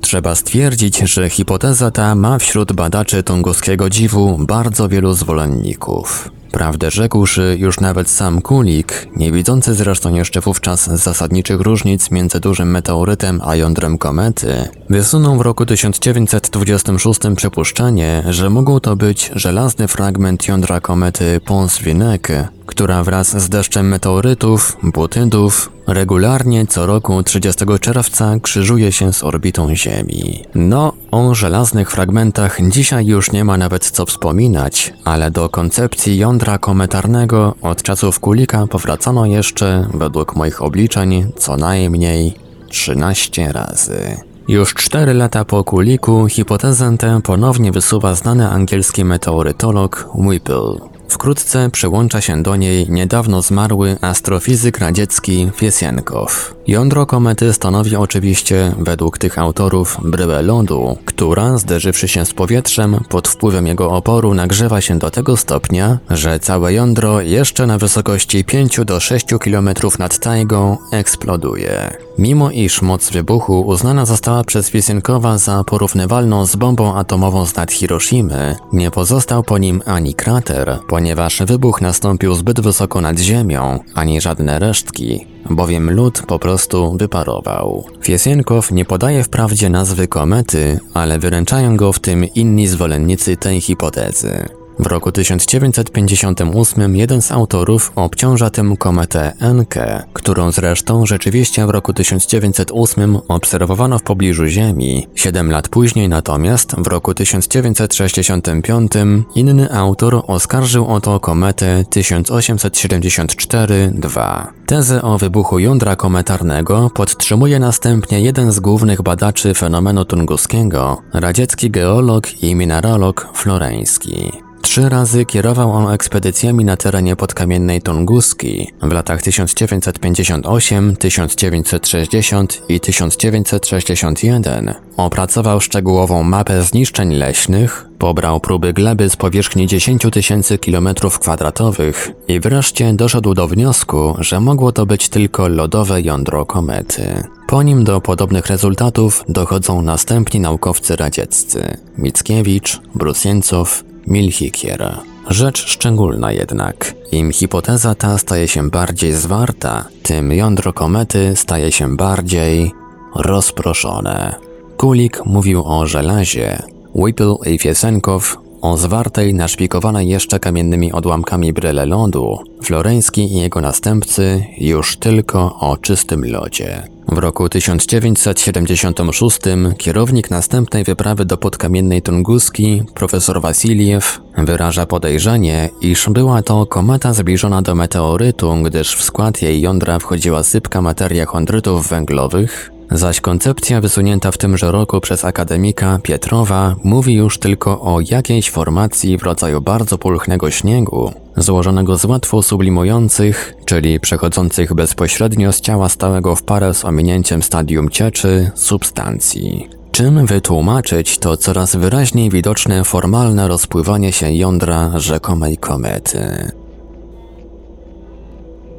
Trzeba 0.00 0.34
stwierdzić, 0.34 0.98
że 0.98 1.30
hipoteza 1.30 1.90
ta 1.90 2.14
ma 2.14 2.38
wśród 2.38 2.72
badaczy 2.72 3.22
tunguskiego 3.22 3.90
dziwu 3.90 4.38
bardzo 4.38 4.88
wielu 4.88 5.12
zwolenników. 5.12 6.30
Prawdę 6.52 6.90
rzekłszy, 6.90 7.56
już 7.58 7.80
nawet 7.80 8.10
sam 8.10 8.42
Kulik, 8.42 9.08
nie 9.16 9.32
widzący 9.32 9.74
zresztą 9.74 10.14
jeszcze 10.14 10.40
wówczas 10.40 10.86
zasadniczych 10.86 11.60
różnic 11.60 12.10
między 12.10 12.40
dużym 12.40 12.70
meteorytem 12.70 13.40
a 13.44 13.56
jądrem 13.56 13.98
komety, 13.98 14.68
wysunął 14.90 15.36
w 15.36 15.40
roku 15.40 15.66
1926 15.66 17.20
przypuszczenie, 17.36 18.24
że 18.28 18.50
mógł 18.50 18.80
to 18.80 18.96
być 18.96 19.30
żelazny 19.34 19.88
fragment 19.88 20.48
jądra 20.48 20.80
komety 20.80 21.40
Pons-Winecke, 21.44 22.48
która 22.72 23.04
wraz 23.04 23.42
z 23.42 23.48
deszczem 23.48 23.88
meteorytów, 23.88 24.76
butydów, 24.82 25.72
regularnie 25.86 26.66
co 26.66 26.86
roku 26.86 27.22
30 27.22 27.64
czerwca 27.80 28.36
krzyżuje 28.42 28.92
się 28.92 29.12
z 29.12 29.24
orbitą 29.24 29.76
Ziemi. 29.76 30.44
No, 30.54 30.92
o 31.10 31.34
żelaznych 31.34 31.90
fragmentach 31.90 32.58
dzisiaj 32.70 33.06
już 33.06 33.32
nie 33.32 33.44
ma 33.44 33.56
nawet 33.56 33.90
co 33.90 34.06
wspominać, 34.06 34.94
ale 35.04 35.30
do 35.30 35.48
koncepcji 35.48 36.18
jądra 36.18 36.58
kometarnego 36.58 37.54
od 37.62 37.82
czasów 37.82 38.20
Kulika 38.20 38.66
powracano 38.66 39.26
jeszcze, 39.26 39.88
według 39.94 40.36
moich 40.36 40.62
obliczeń, 40.62 41.32
co 41.36 41.56
najmniej 41.56 42.34
13 42.68 43.52
razy. 43.52 44.16
Już 44.48 44.74
cztery 44.74 45.14
lata 45.14 45.44
po 45.44 45.64
Kuliku 45.64 46.26
hipotezę 46.28 46.96
tę 46.98 47.20
ponownie 47.24 47.72
wysuwa 47.72 48.14
znany 48.14 48.48
angielski 48.48 49.04
meteorytolog 49.04 50.08
Whipple. 50.14 50.91
Wkrótce 51.22 51.70
przyłącza 51.70 52.20
się 52.20 52.42
do 52.42 52.56
niej 52.56 52.90
niedawno 52.90 53.42
zmarły 53.42 53.96
astrofizyk 54.00 54.78
radziecki 54.78 55.50
Fiesienkow. 55.56 56.54
Jądro 56.66 57.06
komety 57.06 57.52
stanowi 57.52 57.96
oczywiście, 57.96 58.72
według 58.78 59.18
tych 59.18 59.38
autorów, 59.38 59.98
bryłę 60.04 60.42
lodu, 60.42 60.96
która, 61.04 61.58
zderzywszy 61.58 62.08
się 62.08 62.24
z 62.24 62.32
powietrzem, 62.32 63.00
pod 63.08 63.28
wpływem 63.28 63.66
jego 63.66 63.90
oporu 63.90 64.34
nagrzewa 64.34 64.80
się 64.80 64.98
do 64.98 65.10
tego 65.10 65.36
stopnia, 65.36 65.98
że 66.10 66.40
całe 66.40 66.72
jądro 66.72 67.20
jeszcze 67.20 67.66
na 67.66 67.78
wysokości 67.78 68.44
5 68.44 68.80
do 68.84 69.00
6 69.00 69.26
km 69.40 69.68
nad 69.98 70.18
tajgą 70.18 70.76
eksploduje. 70.92 71.96
Mimo 72.18 72.50
iż 72.50 72.82
moc 72.82 73.10
wybuchu 73.10 73.60
uznana 73.60 74.06
została 74.06 74.44
przez 74.44 74.70
Wisjenkowa 74.70 75.38
za 75.38 75.64
porównywalną 75.64 76.46
z 76.46 76.56
bombą 76.56 76.94
atomową 76.94 77.46
z 77.46 77.56
nad 77.56 77.72
Hiroshimy, 77.72 78.56
nie 78.72 78.90
pozostał 78.90 79.42
po 79.42 79.58
nim 79.58 79.82
ani 79.86 80.14
krater, 80.14 80.78
ponieważ 80.88 81.42
wybuch 81.46 81.80
nastąpił 81.80 82.34
zbyt 82.34 82.60
wysoko 82.60 83.00
nad 83.00 83.18
ziemią, 83.18 83.78
ani 83.94 84.20
żadne 84.20 84.58
resztki, 84.58 85.31
bowiem 85.50 85.90
lód 85.90 86.22
po 86.26 86.38
prostu 86.38 86.96
wyparował. 86.96 87.84
Fiesienkow 88.02 88.70
nie 88.70 88.84
podaje 88.84 89.24
wprawdzie 89.24 89.68
nazwy 89.68 90.08
komety, 90.08 90.80
ale 90.94 91.18
wyręczają 91.18 91.76
go 91.76 91.92
w 91.92 91.98
tym 92.00 92.24
inni 92.24 92.66
zwolennicy 92.66 93.36
tej 93.36 93.60
hipotezy. 93.60 94.61
W 94.78 94.86
roku 94.86 95.12
1958 95.12 96.96
jeden 96.96 97.22
z 97.22 97.32
autorów 97.32 97.92
obciąża 97.96 98.50
tym 98.50 98.76
kometę 98.76 99.32
Encke, 99.40 100.04
którą 100.12 100.52
zresztą 100.52 101.06
rzeczywiście 101.06 101.66
w 101.66 101.70
roku 101.70 101.92
1908 101.92 103.18
obserwowano 103.28 103.98
w 103.98 104.02
pobliżu 104.02 104.46
Ziemi. 104.46 105.06
Siedem 105.14 105.50
lat 105.50 105.68
później 105.68 106.08
natomiast, 106.08 106.74
w 106.78 106.86
roku 106.86 107.14
1965, 107.14 108.92
inny 109.34 109.72
autor 109.72 110.22
oskarżył 110.26 110.86
o 110.86 111.00
to 111.00 111.20
kometę 111.20 111.84
1874-2. 111.90 114.46
Tezę 114.66 115.02
o 115.02 115.18
wybuchu 115.18 115.58
jądra 115.58 115.96
kometarnego 115.96 116.90
podtrzymuje 116.94 117.58
następnie 117.58 118.20
jeden 118.20 118.52
z 118.52 118.60
głównych 118.60 119.02
badaczy 119.02 119.54
fenomenu 119.54 120.04
tunguskiego, 120.04 121.02
radziecki 121.12 121.70
geolog 121.70 122.42
i 122.42 122.54
mineralog 122.54 123.28
floreński. 123.34 124.32
Trzy 124.62 124.88
razy 124.88 125.24
kierował 125.24 125.72
on 125.72 125.92
ekspedycjami 125.92 126.64
na 126.64 126.76
terenie 126.76 127.16
podkamiennej 127.16 127.82
Tunguski 127.82 128.72
w 128.82 128.92
latach 128.92 129.22
1958, 129.22 130.96
1960 130.96 132.62
i 132.68 132.80
1961. 132.80 134.74
Opracował 134.96 135.60
szczegółową 135.60 136.22
mapę 136.22 136.62
zniszczeń 136.62 137.14
leśnych, 137.14 137.86
pobrał 137.98 138.40
próby 138.40 138.72
gleby 138.72 139.10
z 139.10 139.16
powierzchni 139.16 139.66
10 139.66 140.02
tysięcy 140.12 140.58
kilometrów 140.58 141.18
kwadratowych 141.18 142.10
i 142.28 142.40
wreszcie 142.40 142.92
doszedł 142.94 143.34
do 143.34 143.48
wniosku, 143.48 144.14
że 144.18 144.40
mogło 144.40 144.72
to 144.72 144.86
być 144.86 145.08
tylko 145.08 145.48
lodowe 145.48 146.02
jądro 146.02 146.46
komety. 146.46 147.24
Po 147.46 147.62
nim 147.62 147.84
do 147.84 148.00
podobnych 148.00 148.46
rezultatów 148.46 149.24
dochodzą 149.28 149.82
następni 149.82 150.40
naukowcy 150.40 150.96
radzieccy 150.96 151.76
Mickiewicz, 151.98 152.80
Brusiencow, 152.94 153.84
Milchikier. 154.06 154.98
Rzecz 155.30 155.66
szczególna 155.66 156.32
jednak. 156.32 156.94
Im 157.12 157.32
hipoteza 157.32 157.94
ta 157.94 158.18
staje 158.18 158.48
się 158.48 158.70
bardziej 158.70 159.12
zwarta, 159.12 159.84
tym 160.02 160.32
jądro 160.32 160.72
komety 160.72 161.32
staje 161.36 161.72
się 161.72 161.96
bardziej 161.96 162.72
rozproszone. 163.14 164.34
Kulik 164.76 165.26
mówił 165.26 165.62
o 165.66 165.86
żelazie, 165.86 166.62
Whipple 166.94 167.34
i 167.46 167.58
Fiesenkow 167.58 168.38
o 168.62 168.76
zwartej, 168.76 169.34
naszpikowanej 169.34 170.08
jeszcze 170.08 170.40
kamiennymi 170.40 170.92
odłamkami 170.92 171.52
bryle 171.52 171.86
lodu, 171.86 172.38
Floreński 172.62 173.32
i 173.32 173.40
jego 173.40 173.60
następcy 173.60 174.44
już 174.58 174.96
tylko 174.96 175.56
o 175.60 175.76
czystym 175.76 176.24
lodzie. 176.24 176.82
W 177.08 177.18
roku 177.18 177.48
1976 177.48 179.38
kierownik 179.78 180.30
następnej 180.30 180.84
wyprawy 180.84 181.24
do 181.24 181.36
podkamiennej 181.36 182.02
Tunguski, 182.02 182.82
profesor 182.94 183.40
Wasiliew, 183.40 184.20
wyraża 184.38 184.86
podejrzenie, 184.86 185.68
iż 185.80 186.08
była 186.08 186.42
to 186.42 186.66
kometa 186.66 187.12
zbliżona 187.12 187.62
do 187.62 187.74
meteorytu, 187.74 188.54
gdyż 188.64 188.96
w 188.96 189.02
skład 189.02 189.42
jej 189.42 189.60
jądra 189.60 189.98
wchodziła 189.98 190.42
sypka 190.42 190.82
materia 190.82 191.26
chondrytów 191.26 191.88
węglowych, 191.88 192.72
zaś 192.94 193.20
koncepcja 193.20 193.80
wysunięta 193.80 194.30
w 194.30 194.38
tymże 194.38 194.72
roku 194.72 195.00
przez 195.00 195.24
akademika 195.24 195.98
Pietrowa 196.02 196.76
mówi 196.84 197.14
już 197.14 197.38
tylko 197.38 197.80
o 197.80 198.00
jakiejś 198.00 198.50
formacji 198.50 199.18
w 199.18 199.22
rodzaju 199.22 199.60
bardzo 199.60 199.98
pulchnego 199.98 200.50
śniegu, 200.50 201.12
złożonego 201.36 201.96
z 201.96 202.04
łatwo 202.04 202.42
sublimujących, 202.42 203.54
czyli 203.64 204.00
przechodzących 204.00 204.74
bezpośrednio 204.74 205.52
z 205.52 205.60
ciała 205.60 205.88
stałego 205.88 206.36
w 206.36 206.42
parę 206.42 206.74
z 206.74 206.84
ominięciem 206.84 207.42
stadium 207.42 207.88
cieczy, 207.88 208.50
substancji. 208.54 209.68
Czym 209.92 210.26
wytłumaczyć 210.26 211.18
to 211.18 211.36
coraz 211.36 211.76
wyraźniej 211.76 212.30
widoczne 212.30 212.84
formalne 212.84 213.48
rozpływanie 213.48 214.12
się 214.12 214.32
jądra 214.32 214.98
rzekomej 214.98 215.56
komety? 215.56 216.50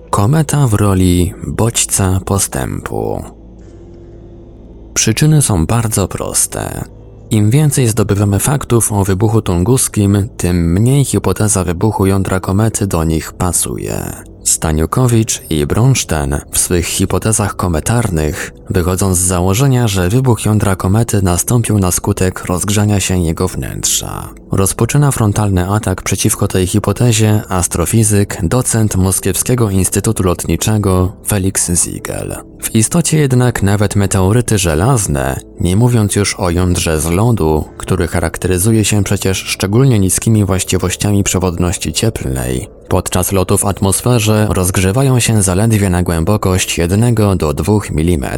Kometa 0.09 0.67
w 0.67 0.73
roli 0.73 1.33
bodźca 1.47 2.19
postępu. 2.25 3.23
Przyczyny 4.93 5.41
są 5.41 5.65
bardzo 5.65 6.07
proste. 6.07 6.83
Im 7.29 7.49
więcej 7.49 7.87
zdobywamy 7.87 8.39
faktów 8.39 8.91
o 8.91 9.03
wybuchu 9.03 9.41
tunguskim, 9.41 10.29
tym 10.37 10.73
mniej 10.73 11.05
hipoteza 11.05 11.63
wybuchu 11.63 12.05
jądra 12.05 12.39
komety 12.39 12.87
do 12.87 13.03
nich 13.03 13.33
pasuje. 13.33 14.23
Staniukowicz 14.43 15.41
i 15.49 15.65
Bronstein 15.65 16.35
w 16.51 16.57
swych 16.57 16.85
hipotezach 16.85 17.55
kometarnych 17.55 18.51
wychodzą 18.69 19.13
z 19.13 19.19
założenia, 19.19 19.87
że 19.87 20.09
wybuch 20.09 20.45
jądra 20.45 20.75
komety 20.75 21.21
nastąpił 21.21 21.79
na 21.79 21.91
skutek 21.91 22.45
rozgrzania 22.45 22.99
się 22.99 23.17
jego 23.17 23.47
wnętrza. 23.47 24.29
Rozpoczyna 24.51 25.11
frontalny 25.11 25.69
atak 25.69 26.01
przeciwko 26.01 26.47
tej 26.47 26.67
hipotezie 26.67 27.41
astrofizyk, 27.49 28.37
docent 28.43 28.95
Moskiewskiego 28.95 29.69
Instytutu 29.69 30.23
Lotniczego 30.23 31.13
Felix 31.27 31.71
Ziegel. 31.83 32.35
W 32.61 32.75
istocie 32.75 33.17
jednak 33.17 33.63
nawet 33.63 33.95
meteoryty 33.95 34.57
żelazne, 34.57 35.39
nie 35.59 35.75
mówiąc 35.75 36.15
już 36.15 36.35
o 36.35 36.49
jądrze 36.49 36.99
z 36.99 37.05
lodu, 37.05 37.65
który 37.77 38.07
charakteryzuje 38.07 38.85
się 38.85 39.03
przecież 39.03 39.37
szczególnie 39.37 39.99
niskimi 39.99 40.45
właściwościami 40.45 41.23
przewodności 41.23 41.93
cieplnej, 41.93 42.67
podczas 42.89 43.31
lotu 43.31 43.57
w 43.57 43.65
atmosferze 43.65 44.47
rozgrzewają 44.49 45.19
się 45.19 45.43
zaledwie 45.43 45.89
na 45.89 46.03
głębokość 46.03 46.77
1 46.77 47.15
do 47.37 47.53
2 47.53 47.73
mm. 47.91 48.29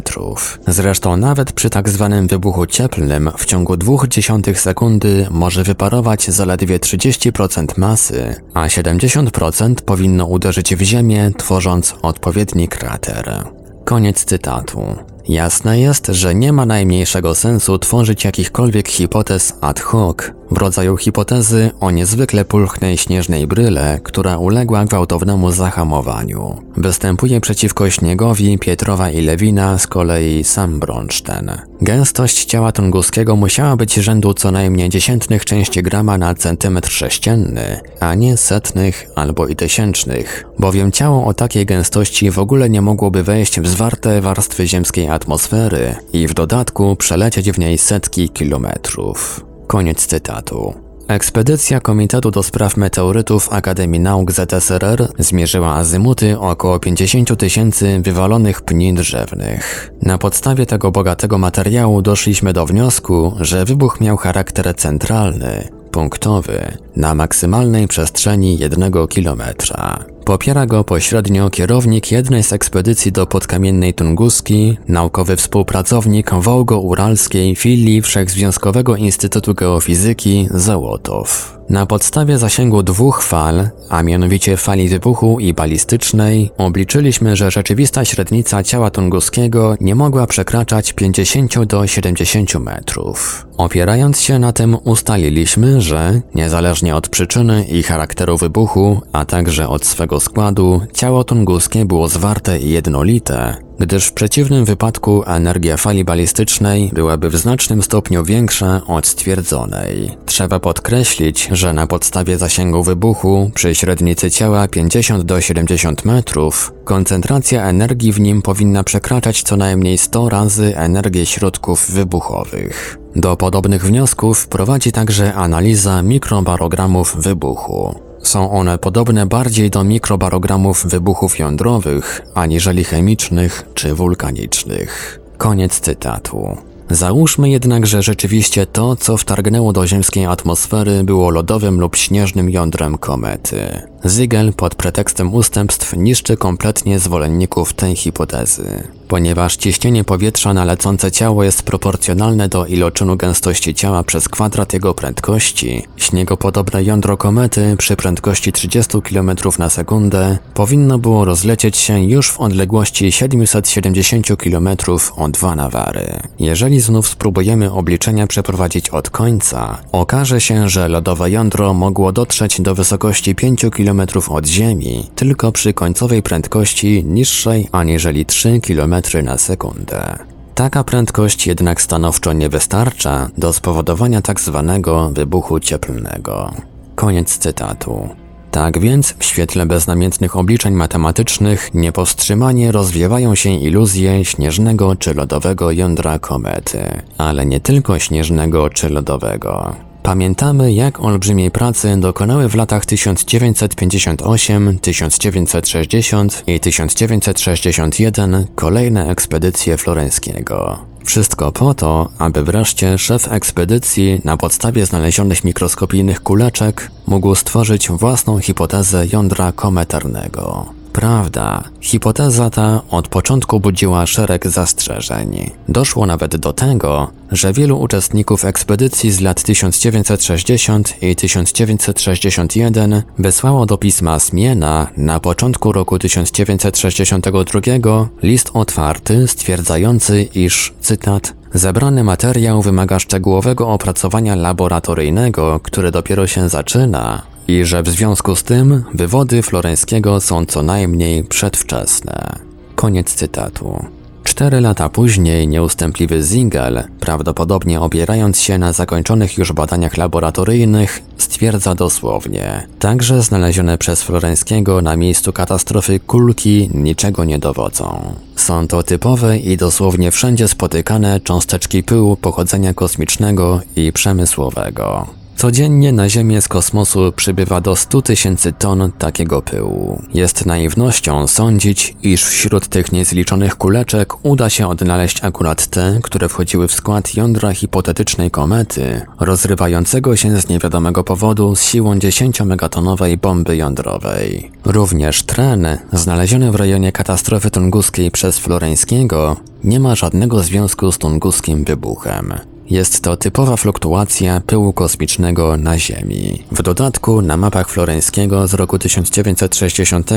Zresztą 0.66 1.16
nawet 1.16 1.52
przy 1.52 1.70
tak 1.70 1.88
zwanym 1.88 2.26
wybuchu 2.26 2.66
cieplnym 2.66 3.30
w 3.38 3.44
ciągu 3.44 3.74
0,2 3.74 4.54
sekundy 4.54 5.26
może 5.30 5.64
wyparować 5.64 6.30
zaledwie 6.30 6.78
30% 6.78 7.78
masy, 7.78 8.34
a 8.54 8.66
70% 8.66 9.74
powinno 9.74 10.26
uderzyć 10.26 10.76
w 10.76 10.82
ziemię, 10.82 11.30
tworząc 11.36 11.94
odpowiedni 12.02 12.68
krater. 12.68 13.44
Koniec 13.84 14.24
cytatu. 14.24 14.96
Jasne 15.28 15.80
jest, 15.80 16.06
że 16.06 16.34
nie 16.34 16.52
ma 16.52 16.66
najmniejszego 16.66 17.34
sensu 17.34 17.78
tworzyć 17.78 18.24
jakichkolwiek 18.24 18.88
hipotez 18.88 19.54
ad 19.60 19.80
hoc, 19.80 20.16
w 20.50 20.56
rodzaju 20.56 20.96
hipotezy 20.96 21.70
o 21.80 21.90
niezwykle 21.90 22.44
pulchnej 22.44 22.98
śnieżnej 22.98 23.46
bryle, 23.46 24.00
która 24.02 24.38
uległa 24.38 24.84
gwałtownemu 24.84 25.52
zahamowaniu. 25.52 26.62
Występuje 26.76 27.40
przeciwko 27.40 27.90
śniegowi 27.90 28.58
Pietrowa 28.58 29.10
i 29.10 29.20
Lewina 29.20 29.78
z 29.78 29.86
kolei 29.86 30.44
sam 30.44 30.80
Bronszten. 30.80 31.50
Gęstość 31.80 32.44
ciała 32.44 32.72
tunguskiego 32.72 33.36
musiała 33.36 33.76
być 33.76 33.94
rzędu 33.94 34.34
co 34.34 34.50
najmniej 34.50 34.88
dziesiętnych 34.88 35.44
części 35.44 35.82
grama 35.82 36.18
na 36.18 36.34
centymetr 36.34 36.90
sześcienny, 36.90 37.80
a 38.00 38.14
nie 38.14 38.36
setnych 38.36 39.06
albo 39.14 39.46
i 39.46 39.56
tysięcznych, 39.56 40.44
bowiem 40.58 40.92
ciało 40.92 41.26
o 41.26 41.34
takiej 41.34 41.66
gęstości 41.66 42.30
w 42.30 42.38
ogóle 42.38 42.70
nie 42.70 42.82
mogłoby 42.82 43.22
wejść 43.22 43.60
w 43.60 43.66
zwarte 43.66 44.20
warstwy 44.20 44.66
ziemskiej 44.66 45.06
atmosfery 45.16 45.94
i 46.12 46.26
w 46.26 46.34
dodatku 46.34 46.96
przelecieć 46.96 47.52
w 47.52 47.58
niej 47.58 47.78
setki 47.78 48.28
kilometrów. 48.28 49.44
Koniec 49.66 50.06
cytatu. 50.06 50.74
Ekspedycja 51.08 51.80
Komitetu 51.80 52.30
do 52.30 52.42
Spraw 52.42 52.76
Meteorytów 52.76 53.52
Akademii 53.52 54.00
Nauk 54.00 54.32
ZSRR 54.32 55.08
zmierzyła 55.18 55.74
azymuty 55.74 56.38
około 56.38 56.78
50 56.78 57.38
tysięcy 57.38 58.00
wywalonych 58.04 58.62
pni 58.62 58.94
drzewnych. 58.94 59.92
Na 60.02 60.18
podstawie 60.18 60.66
tego 60.66 60.90
bogatego 60.90 61.38
materiału 61.38 62.02
doszliśmy 62.02 62.52
do 62.52 62.66
wniosku, 62.66 63.36
że 63.40 63.64
wybuch 63.64 64.00
miał 64.00 64.16
charakter 64.16 64.76
centralny, 64.76 65.68
punktowy, 65.90 66.78
na 66.96 67.14
maksymalnej 67.14 67.88
przestrzeni 67.88 68.58
jednego 68.58 69.08
kilometra. 69.08 70.15
Popiera 70.26 70.66
go 70.66 70.84
pośrednio 70.84 71.50
kierownik 71.50 72.12
jednej 72.12 72.42
z 72.42 72.52
ekspedycji 72.52 73.12
do 73.12 73.26
podkamiennej 73.26 73.94
Tunguski, 73.94 74.78
naukowy 74.88 75.36
współpracownik 75.36 76.30
Wołgo-Uralskiej 76.30 77.56
filii 77.56 78.02
Wszechzwiązkowego 78.02 78.96
Instytutu 78.96 79.54
Geofizyki 79.54 80.48
Załotow. 80.50 81.55
Na 81.68 81.86
podstawie 81.86 82.38
zasięgu 82.38 82.82
dwóch 82.82 83.22
fal, 83.22 83.68
a 83.88 84.02
mianowicie 84.02 84.56
fali 84.56 84.88
wybuchu 84.88 85.40
i 85.40 85.54
balistycznej, 85.54 86.50
obliczyliśmy, 86.58 87.36
że 87.36 87.50
rzeczywista 87.50 88.04
średnica 88.04 88.62
ciała 88.62 88.90
tunguskiego 88.90 89.74
nie 89.80 89.94
mogła 89.94 90.26
przekraczać 90.26 90.92
50 90.92 91.64
do 91.64 91.86
70 91.86 92.54
metrów. 92.54 93.46
Opierając 93.56 94.20
się 94.20 94.38
na 94.38 94.52
tym 94.52 94.76
ustaliliśmy, 94.84 95.80
że, 95.80 96.20
niezależnie 96.34 96.96
od 96.96 97.08
przyczyny 97.08 97.64
i 97.64 97.82
charakteru 97.82 98.36
wybuchu, 98.36 99.02
a 99.12 99.24
także 99.24 99.68
od 99.68 99.86
swego 99.86 100.20
składu, 100.20 100.80
ciało 100.94 101.24
tunguskie 101.24 101.84
było 101.84 102.08
zwarte 102.08 102.58
i 102.58 102.70
jednolite, 102.70 103.65
gdyż 103.78 104.06
w 104.06 104.12
przeciwnym 104.12 104.64
wypadku 104.64 105.24
energia 105.26 105.76
fali 105.76 106.04
balistycznej 106.04 106.90
byłaby 106.92 107.30
w 107.30 107.36
znacznym 107.36 107.82
stopniu 107.82 108.24
większa 108.24 108.80
od 108.86 109.06
stwierdzonej. 109.06 110.10
Trzeba 110.26 110.60
podkreślić, 110.60 111.48
że 111.52 111.72
na 111.72 111.86
podstawie 111.86 112.38
zasięgu 112.38 112.82
wybuchu 112.82 113.50
przy 113.54 113.74
średnicy 113.74 114.30
ciała 114.30 114.68
50 114.68 115.24
do 115.24 115.40
70 115.40 116.04
metrów 116.04 116.72
koncentracja 116.84 117.68
energii 117.68 118.12
w 118.12 118.20
nim 118.20 118.42
powinna 118.42 118.84
przekraczać 118.84 119.42
co 119.42 119.56
najmniej 119.56 119.98
100 119.98 120.28
razy 120.28 120.76
energię 120.76 121.26
środków 121.26 121.90
wybuchowych. 121.90 122.98
Do 123.16 123.36
podobnych 123.36 123.84
wniosków 123.84 124.48
prowadzi 124.48 124.92
także 124.92 125.34
analiza 125.34 126.02
mikrobarogramów 126.02 127.16
wybuchu. 127.16 128.05
Są 128.26 128.50
one 128.50 128.78
podobne 128.78 129.26
bardziej 129.26 129.70
do 129.70 129.84
mikrobarogramów 129.84 130.86
wybuchów 130.86 131.38
jądrowych, 131.38 132.22
aniżeli 132.34 132.84
chemicznych 132.84 133.64
czy 133.74 133.94
wulkanicznych. 133.94 135.20
Koniec 135.38 135.80
cytatu. 135.80 136.56
Załóżmy 136.90 137.50
jednak, 137.50 137.86
że 137.86 138.02
rzeczywiście 138.02 138.66
to, 138.66 138.96
co 138.96 139.16
wtargnęło 139.16 139.72
do 139.72 139.86
ziemskiej 139.86 140.26
atmosfery, 140.26 141.04
było 141.04 141.30
lodowym 141.30 141.80
lub 141.80 141.96
śnieżnym 141.96 142.50
jądrem 142.50 142.98
komety. 142.98 143.82
Ziegel 144.06 144.52
pod 144.52 144.74
pretekstem 144.74 145.34
ustępstw 145.34 145.96
niszczy 145.96 146.36
kompletnie 146.36 146.98
zwolenników 146.98 147.72
tej 147.72 147.96
hipotezy. 147.96 148.88
Ponieważ 149.08 149.56
ciśnienie 149.56 150.04
powietrza 150.04 150.54
na 150.54 150.64
lecące 150.64 151.12
ciało 151.12 151.44
jest 151.44 151.62
proporcjonalne 151.62 152.48
do 152.48 152.66
iloczynu 152.66 153.16
gęstości 153.16 153.74
ciała 153.74 154.02
przez 154.04 154.28
kwadrat 154.28 154.72
jego 154.72 154.94
prędkości, 154.94 155.82
śniegopodobne 155.96 156.84
jądro 156.84 157.16
komety 157.16 157.74
przy 157.78 157.96
prędkości 157.96 158.52
30 158.52 159.02
km 159.02 159.30
na 159.58 159.70
sekundę 159.70 160.38
powinno 160.54 160.98
było 160.98 161.24
rozlecieć 161.24 161.76
się 161.76 162.04
już 162.04 162.30
w 162.30 162.40
odległości 162.40 163.12
770 163.12 164.26
km 164.36 164.68
o 165.16 165.28
dwa 165.28 165.56
nawary. 165.56 166.20
Jeżeli 166.40 166.80
znów 166.80 167.08
spróbujemy 167.08 167.72
obliczenia 167.72 168.26
przeprowadzić 168.26 168.90
od 168.90 169.10
końca, 169.10 169.78
okaże 169.92 170.40
się, 170.40 170.68
że 170.68 170.88
lodowe 170.88 171.30
jądro 171.30 171.74
mogło 171.74 172.12
dotrzeć 172.12 172.60
do 172.60 172.74
wysokości 172.74 173.34
5 173.34 173.66
km 173.76 174.02
od 174.28 174.46
Ziemi 174.46 175.10
tylko 175.14 175.52
przy 175.52 175.72
końcowej 175.72 176.22
prędkości 176.22 177.04
niższej 177.04 177.68
aniżeli 177.72 178.26
3 178.26 178.60
km 178.60 178.95
na 179.22 179.38
sekundę. 179.38 180.18
Taka 180.54 180.84
prędkość 180.84 181.46
jednak 181.46 181.80
stanowczo 181.80 182.32
nie 182.32 182.48
wystarcza 182.48 183.28
do 183.38 183.52
spowodowania 183.52 184.22
tak 184.22 184.40
zwanego 184.40 185.10
wybuchu 185.10 185.60
cieplnego. 185.60 186.50
Koniec 186.94 187.38
cytatu. 187.38 188.08
Tak 188.50 188.78
więc 188.78 189.14
w 189.18 189.24
świetle 189.24 189.66
beznamiętnych 189.66 190.36
obliczeń 190.36 190.74
matematycznych 190.74 191.74
niepowstrzymanie 191.74 192.72
rozwiewają 192.72 193.34
się 193.34 193.50
iluzje 193.50 194.24
śnieżnego 194.24 194.96
czy 194.96 195.14
lodowego 195.14 195.70
jądra 195.70 196.18
komety, 196.18 197.02
ale 197.18 197.46
nie 197.46 197.60
tylko 197.60 197.98
śnieżnego 197.98 198.70
czy 198.70 198.88
lodowego. 198.88 199.85
Pamiętamy, 200.06 200.72
jak 200.72 201.00
olbrzymiej 201.00 201.50
pracy 201.50 201.96
dokonały 201.96 202.48
w 202.48 202.54
latach 202.54 202.86
1958, 202.86 204.78
1960 204.78 206.44
i 206.46 206.60
1961 206.60 208.46
kolejne 208.54 209.08
ekspedycje 209.08 209.76
Floreńskiego. 209.76 210.78
Wszystko 211.04 211.52
po 211.52 211.74
to, 211.74 212.08
aby 212.18 212.44
wreszcie 212.44 212.98
szef 212.98 213.32
ekspedycji 213.32 214.20
na 214.24 214.36
podstawie 214.36 214.86
znalezionych 214.86 215.44
mikroskopijnych 215.44 216.22
kuleczek 216.22 216.90
mógł 217.06 217.34
stworzyć 217.34 217.88
własną 217.88 218.38
hipotezę 218.38 219.06
jądra 219.12 219.52
kometarnego. 219.52 220.66
Prawda, 220.96 221.62
hipoteza 221.80 222.50
ta 222.50 222.82
od 222.90 223.08
początku 223.08 223.60
budziła 223.60 224.06
szereg 224.06 224.46
zastrzeżeń. 224.46 225.50
Doszło 225.68 226.06
nawet 226.06 226.36
do 226.36 226.52
tego, 226.52 227.10
że 227.32 227.52
wielu 227.52 227.80
uczestników 227.80 228.44
ekspedycji 228.44 229.12
z 229.12 229.20
lat 229.20 229.42
1960 229.42 231.02
i 231.02 231.16
1961 231.16 233.02
wysłało 233.18 233.66
do 233.66 233.78
pisma 233.78 234.18
Smiena 234.18 234.86
na 234.96 235.20
początku 235.20 235.72
roku 235.72 235.98
1962 235.98 238.08
list 238.22 238.50
otwarty 238.54 239.28
stwierdzający, 239.28 240.22
iż, 240.22 240.74
cytat, 240.80 241.34
Zebrany 241.54 242.04
materiał 242.04 242.62
wymaga 242.62 242.98
szczegółowego 242.98 243.68
opracowania 243.68 244.34
laboratoryjnego, 244.34 245.60
które 245.62 245.90
dopiero 245.90 246.26
się 246.26 246.48
zaczyna, 246.48 247.22
i 247.48 247.64
że 247.64 247.82
w 247.82 247.88
związku 247.88 248.36
z 248.36 248.42
tym 248.42 248.84
wywody 248.94 249.42
floreńskiego 249.42 250.20
są 250.20 250.46
co 250.46 250.62
najmniej 250.62 251.24
przedwczesne. 251.24 252.32
Koniec 252.74 253.14
cytatu. 253.14 253.95
Cztery 254.36 254.60
lata 254.60 254.88
później 254.88 255.48
nieustępliwy 255.48 256.22
Zingel, 256.22 256.84
prawdopodobnie 257.00 257.80
opierając 257.80 258.40
się 258.40 258.58
na 258.58 258.72
zakończonych 258.72 259.38
już 259.38 259.52
badaniach 259.52 259.96
laboratoryjnych, 259.96 261.02
stwierdza 261.18 261.74
dosłownie: 261.74 262.66
Także 262.78 263.22
znalezione 263.22 263.78
przez 263.78 264.02
Floreńskiego 264.02 264.82
na 264.82 264.96
miejscu 264.96 265.32
katastrofy 265.32 266.00
kulki 266.00 266.70
niczego 266.74 267.24
nie 267.24 267.38
dowodzą. 267.38 268.14
Są 268.36 268.68
to 268.68 268.82
typowe 268.82 269.38
i 269.38 269.56
dosłownie 269.56 270.10
wszędzie 270.10 270.48
spotykane 270.48 271.20
cząsteczki 271.20 271.82
pyłu 271.82 272.16
pochodzenia 272.16 272.74
kosmicznego 272.74 273.60
i 273.76 273.92
przemysłowego. 273.92 275.06
Codziennie 275.36 275.92
na 275.92 276.08
Ziemię 276.08 276.40
z 276.42 276.48
kosmosu 276.48 277.12
przybywa 277.16 277.60
do 277.60 277.76
100 277.76 278.02
tysięcy 278.02 278.52
ton 278.52 278.92
takiego 278.98 279.42
pyłu. 279.42 280.02
Jest 280.14 280.46
naiwnością 280.46 281.26
sądzić, 281.26 281.96
iż 282.02 282.24
wśród 282.24 282.68
tych 282.68 282.92
niezliczonych 282.92 283.56
kuleczek 283.56 284.14
uda 284.22 284.50
się 284.50 284.68
odnaleźć 284.68 285.24
akurat 285.24 285.66
te, 285.66 286.00
które 286.02 286.28
wchodziły 286.28 286.68
w 286.68 286.74
skład 286.74 287.14
jądra 287.14 287.52
hipotetycznej 287.52 288.30
komety, 288.30 289.00
rozrywającego 289.20 290.16
się 290.16 290.40
z 290.40 290.48
niewiadomego 290.48 291.04
powodu 291.04 291.56
z 291.56 291.62
siłą 291.62 291.94
10-megatonowej 291.94 293.16
bomby 293.16 293.56
jądrowej. 293.56 294.50
Również 294.64 295.22
tren, 295.22 295.66
znaleziony 295.92 296.52
w 296.52 296.54
rejonie 296.54 296.92
katastrofy 296.92 297.50
tunguskiej 297.50 298.10
przez 298.10 298.38
Floreńskiego, 298.38 299.36
nie 299.64 299.80
ma 299.80 299.94
żadnego 299.94 300.42
związku 300.42 300.92
z 300.92 300.98
tunguskim 300.98 301.64
wybuchem. 301.64 302.55
Jest 302.70 303.00
to 303.00 303.16
typowa 303.16 303.56
fluktuacja 303.56 304.40
pyłu 304.46 304.72
kosmicznego 304.72 305.56
na 305.56 305.78
Ziemi. 305.78 306.42
W 306.52 306.62
dodatku 306.62 307.22
na 307.22 307.36
mapach 307.36 307.68
floreńskiego 307.68 308.46
z 308.46 308.54
roku 308.54 308.78
1960 308.78 310.10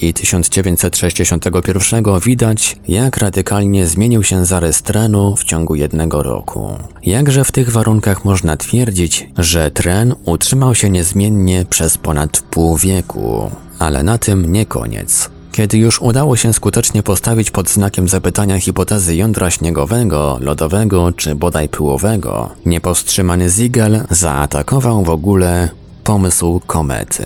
i 0.00 0.14
1961 0.14 2.04
widać, 2.24 2.76
jak 2.88 3.16
radykalnie 3.16 3.86
zmienił 3.86 4.22
się 4.22 4.46
zarys 4.46 4.82
trenu 4.82 5.36
w 5.36 5.44
ciągu 5.44 5.74
jednego 5.74 6.22
roku. 6.22 6.78
Jakże 7.02 7.44
w 7.44 7.52
tych 7.52 7.70
warunkach 7.70 8.24
można 8.24 8.56
twierdzić, 8.56 9.28
że 9.38 9.70
tren 9.70 10.14
utrzymał 10.24 10.74
się 10.74 10.90
niezmiennie 10.90 11.64
przez 11.70 11.98
ponad 11.98 12.40
pół 12.40 12.76
wieku. 12.76 13.50
Ale 13.78 14.02
na 14.02 14.18
tym 14.18 14.52
nie 14.52 14.66
koniec. 14.66 15.33
Kiedy 15.54 15.78
już 15.78 16.00
udało 16.00 16.36
się 16.36 16.52
skutecznie 16.52 17.02
postawić 17.02 17.50
pod 17.50 17.70
znakiem 17.70 18.08
zapytania 18.08 18.60
hipotezy 18.60 19.16
jądra 19.16 19.50
śniegowego, 19.50 20.38
lodowego 20.40 21.12
czy 21.12 21.34
bodaj 21.34 21.68
pyłowego, 21.68 22.50
niepowstrzymany 22.66 23.50
Ziegel 23.50 24.04
zaatakował 24.10 25.04
w 25.04 25.10
ogóle 25.10 25.68
pomysł 26.04 26.60
komety. 26.66 27.24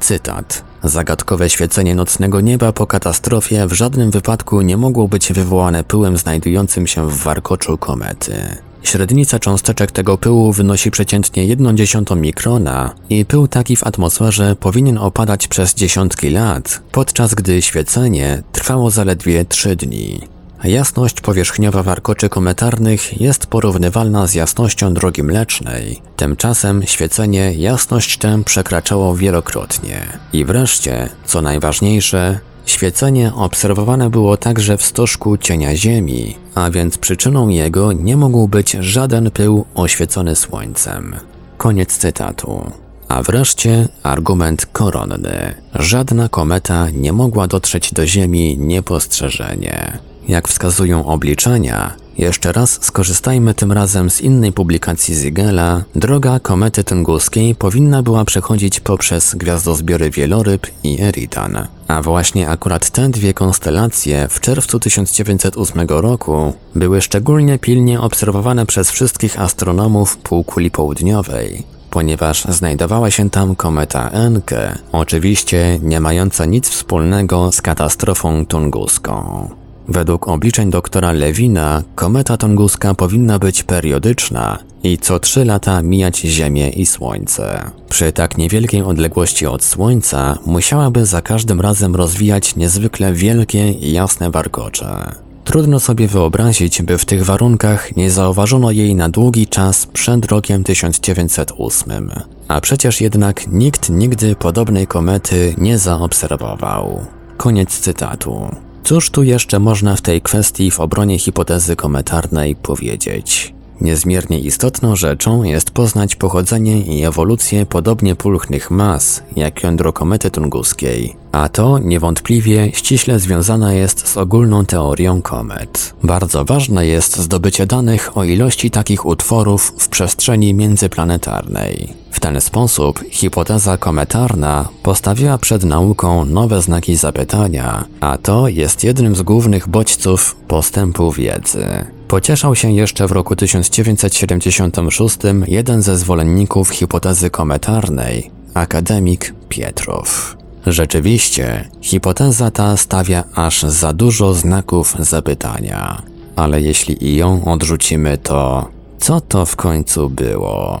Cytat. 0.00 0.64
Zagadkowe 0.84 1.50
świecenie 1.50 1.94
nocnego 1.94 2.40
nieba 2.40 2.72
po 2.72 2.86
katastrofie 2.86 3.66
w 3.66 3.72
żadnym 3.72 4.10
wypadku 4.10 4.60
nie 4.60 4.76
mogło 4.76 5.08
być 5.08 5.32
wywołane 5.32 5.84
pyłem 5.84 6.16
znajdującym 6.16 6.86
się 6.86 7.10
w 7.10 7.16
warkoczu 7.16 7.78
komety. 7.78 8.58
Średnica 8.82 9.38
cząsteczek 9.38 9.92
tego 9.92 10.18
pyłu 10.18 10.52
wynosi 10.52 10.90
przeciętnie 10.90 11.56
1,1 11.56 12.16
mikrona 12.16 12.94
i 13.10 13.24
pył 13.24 13.48
taki 13.48 13.76
w 13.76 13.86
atmosferze 13.86 14.56
powinien 14.56 14.98
opadać 14.98 15.48
przez 15.48 15.74
dziesiątki 15.74 16.30
lat, 16.30 16.80
podczas 16.92 17.34
gdy 17.34 17.62
świecenie 17.62 18.42
trwało 18.52 18.90
zaledwie 18.90 19.44
3 19.44 19.76
dni. 19.76 20.20
Jasność 20.64 21.20
powierzchniowa 21.20 21.82
warkoczy 21.82 22.28
kometarnych 22.28 23.20
jest 23.20 23.46
porównywalna 23.46 24.26
z 24.26 24.34
jasnością 24.34 24.94
drogi 24.94 25.22
mlecznej. 25.22 26.02
Tymczasem 26.16 26.82
świecenie 26.86 27.52
jasność 27.52 28.18
tę 28.18 28.42
przekraczało 28.44 29.16
wielokrotnie. 29.16 30.06
I 30.32 30.44
wreszcie, 30.44 31.08
co 31.24 31.42
najważniejsze, 31.42 32.40
Świecenie 32.68 33.32
obserwowane 33.34 34.10
było 34.10 34.36
także 34.36 34.76
w 34.76 34.82
stożku 34.82 35.36
cienia 35.36 35.76
Ziemi, 35.76 36.36
a 36.54 36.70
więc 36.70 36.98
przyczyną 36.98 37.48
jego 37.48 37.92
nie 37.92 38.16
mógł 38.16 38.48
być 38.48 38.70
żaden 38.70 39.30
pył 39.30 39.64
oświecony 39.74 40.36
słońcem. 40.36 41.16
Koniec 41.56 41.98
cytatu. 41.98 42.72
A 43.08 43.22
wreszcie 43.22 43.88
argument 44.02 44.66
koronny. 44.66 45.54
Żadna 45.74 46.28
kometa 46.28 46.90
nie 46.90 47.12
mogła 47.12 47.46
dotrzeć 47.46 47.92
do 47.92 48.06
Ziemi 48.06 48.58
niepostrzeżenie. 48.58 49.98
Jak 50.28 50.48
wskazują 50.48 51.06
obliczenia, 51.06 51.94
jeszcze 52.18 52.52
raz 52.52 52.78
skorzystajmy 52.84 53.54
tym 53.54 53.72
razem 53.72 54.10
z 54.10 54.20
innej 54.20 54.52
publikacji 54.52 55.14
Ziegela. 55.14 55.84
Droga 55.94 56.40
komety 56.40 56.84
tunguskiej 56.84 57.54
powinna 57.54 58.02
była 58.02 58.24
przechodzić 58.24 58.80
poprzez 58.80 59.34
gwiazdozbiory 59.34 60.10
Wieloryb 60.10 60.66
i 60.84 61.00
Eridan. 61.00 61.66
A 61.88 62.02
właśnie 62.02 62.48
akurat 62.48 62.90
te 62.90 63.08
dwie 63.08 63.34
konstelacje 63.34 64.28
w 64.30 64.40
czerwcu 64.40 64.80
1908 64.80 65.88
roku 65.88 66.52
były 66.74 67.00
szczególnie 67.00 67.58
pilnie 67.58 68.00
obserwowane 68.00 68.66
przez 68.66 68.90
wszystkich 68.90 69.40
astronomów 69.40 70.16
półkuli 70.16 70.70
południowej 70.70 71.64
ponieważ 71.90 72.44
znajdowała 72.44 73.10
się 73.10 73.30
tam 73.30 73.56
kometa 73.56 74.10
Encke, 74.10 74.78
oczywiście 74.92 75.78
nie 75.82 76.00
mająca 76.00 76.44
nic 76.44 76.68
wspólnego 76.68 77.52
z 77.52 77.62
katastrofą 77.62 78.46
tunguską. 78.46 79.48
Według 79.88 80.28
obliczeń 80.28 80.70
doktora 80.70 81.12
Lewina, 81.12 81.82
kometa 81.94 82.36
tunguska 82.36 82.94
powinna 82.94 83.38
być 83.38 83.62
periodyczna 83.62 84.58
i 84.82 84.98
co 84.98 85.20
trzy 85.20 85.44
lata 85.44 85.82
mijać 85.82 86.18
Ziemię 86.18 86.70
i 86.70 86.86
Słońce. 86.86 87.70
Przy 87.88 88.12
tak 88.12 88.38
niewielkiej 88.38 88.82
odległości 88.82 89.46
od 89.46 89.64
Słońca 89.64 90.38
musiałaby 90.46 91.06
za 91.06 91.22
każdym 91.22 91.60
razem 91.60 91.96
rozwijać 91.96 92.56
niezwykle 92.56 93.12
wielkie 93.12 93.72
i 93.72 93.92
jasne 93.92 94.30
warkocze. 94.30 95.12
Trudno 95.44 95.80
sobie 95.80 96.08
wyobrazić, 96.08 96.82
by 96.82 96.98
w 96.98 97.04
tych 97.04 97.24
warunkach 97.24 97.96
nie 97.96 98.10
zauważono 98.10 98.70
jej 98.70 98.94
na 98.94 99.08
długi 99.08 99.46
czas 99.46 99.86
przed 99.86 100.26
rokiem 100.26 100.64
1908. 100.64 102.10
A 102.48 102.60
przecież 102.60 103.00
jednak 103.00 103.46
nikt 103.46 103.90
nigdy 103.90 104.36
podobnej 104.36 104.86
komety 104.86 105.54
nie 105.58 105.78
zaobserwował. 105.78 107.06
Koniec 107.36 107.78
cytatu. 107.78 108.50
Cóż 108.88 109.10
tu 109.10 109.22
jeszcze 109.22 109.58
można 109.58 109.96
w 109.96 110.00
tej 110.00 110.22
kwestii 110.22 110.70
w 110.70 110.80
obronie 110.80 111.18
hipotezy 111.18 111.76
kometarnej 111.76 112.56
powiedzieć? 112.56 113.54
Niezmiernie 113.80 114.40
istotną 114.40 114.96
rzeczą 114.96 115.42
jest 115.42 115.70
poznać 115.70 116.16
pochodzenie 116.16 116.80
i 116.80 117.04
ewolucję 117.04 117.66
podobnie 117.66 118.14
pulchnych 118.14 118.70
mas, 118.70 119.22
jak 119.36 119.62
jądro 119.62 119.92
komety 119.92 120.30
tunguskiej, 120.30 121.16
a 121.32 121.48
to 121.48 121.78
niewątpliwie 121.78 122.70
ściśle 122.72 123.18
związane 123.18 123.76
jest 123.76 124.08
z 124.08 124.16
ogólną 124.16 124.66
teorią 124.66 125.22
komet. 125.22 125.94
Bardzo 126.02 126.44
ważne 126.44 126.86
jest 126.86 127.16
zdobycie 127.16 127.66
danych 127.66 128.16
o 128.16 128.24
ilości 128.24 128.70
takich 128.70 129.06
utworów 129.06 129.72
w 129.78 129.88
przestrzeni 129.88 130.54
międzyplanetarnej. 130.54 131.94
W 132.10 132.20
ten 132.20 132.40
sposób 132.40 133.00
hipoteza 133.10 133.76
kometarna 133.76 134.68
postawiła 134.82 135.38
przed 135.38 135.64
nauką 135.64 136.24
nowe 136.24 136.62
znaki 136.62 136.96
zapytania, 136.96 137.84
a 138.00 138.18
to 138.18 138.48
jest 138.48 138.84
jednym 138.84 139.14
z 139.14 139.22
głównych 139.22 139.68
bodźców 139.68 140.36
postępu 140.48 141.12
wiedzy. 141.12 141.97
Pocieszał 142.08 142.54
się 142.54 142.72
jeszcze 142.72 143.06
w 143.06 143.12
roku 143.12 143.36
1976 143.36 145.18
jeden 145.46 145.82
ze 145.82 145.98
zwolenników 145.98 146.70
hipotezy 146.70 147.30
kometarnej, 147.30 148.30
akademik 148.54 149.34
Pietrow. 149.48 150.36
Rzeczywiście, 150.66 151.68
hipoteza 151.80 152.50
ta 152.50 152.76
stawia 152.76 153.24
aż 153.34 153.62
za 153.62 153.92
dużo 153.92 154.34
znaków 154.34 154.96
zapytania. 154.98 156.02
Ale 156.36 156.60
jeśli 156.62 157.04
i 157.04 157.16
ją 157.16 157.44
odrzucimy, 157.44 158.18
to 158.18 158.68
co 158.98 159.20
to 159.20 159.46
w 159.46 159.56
końcu 159.56 160.10
było? 160.10 160.80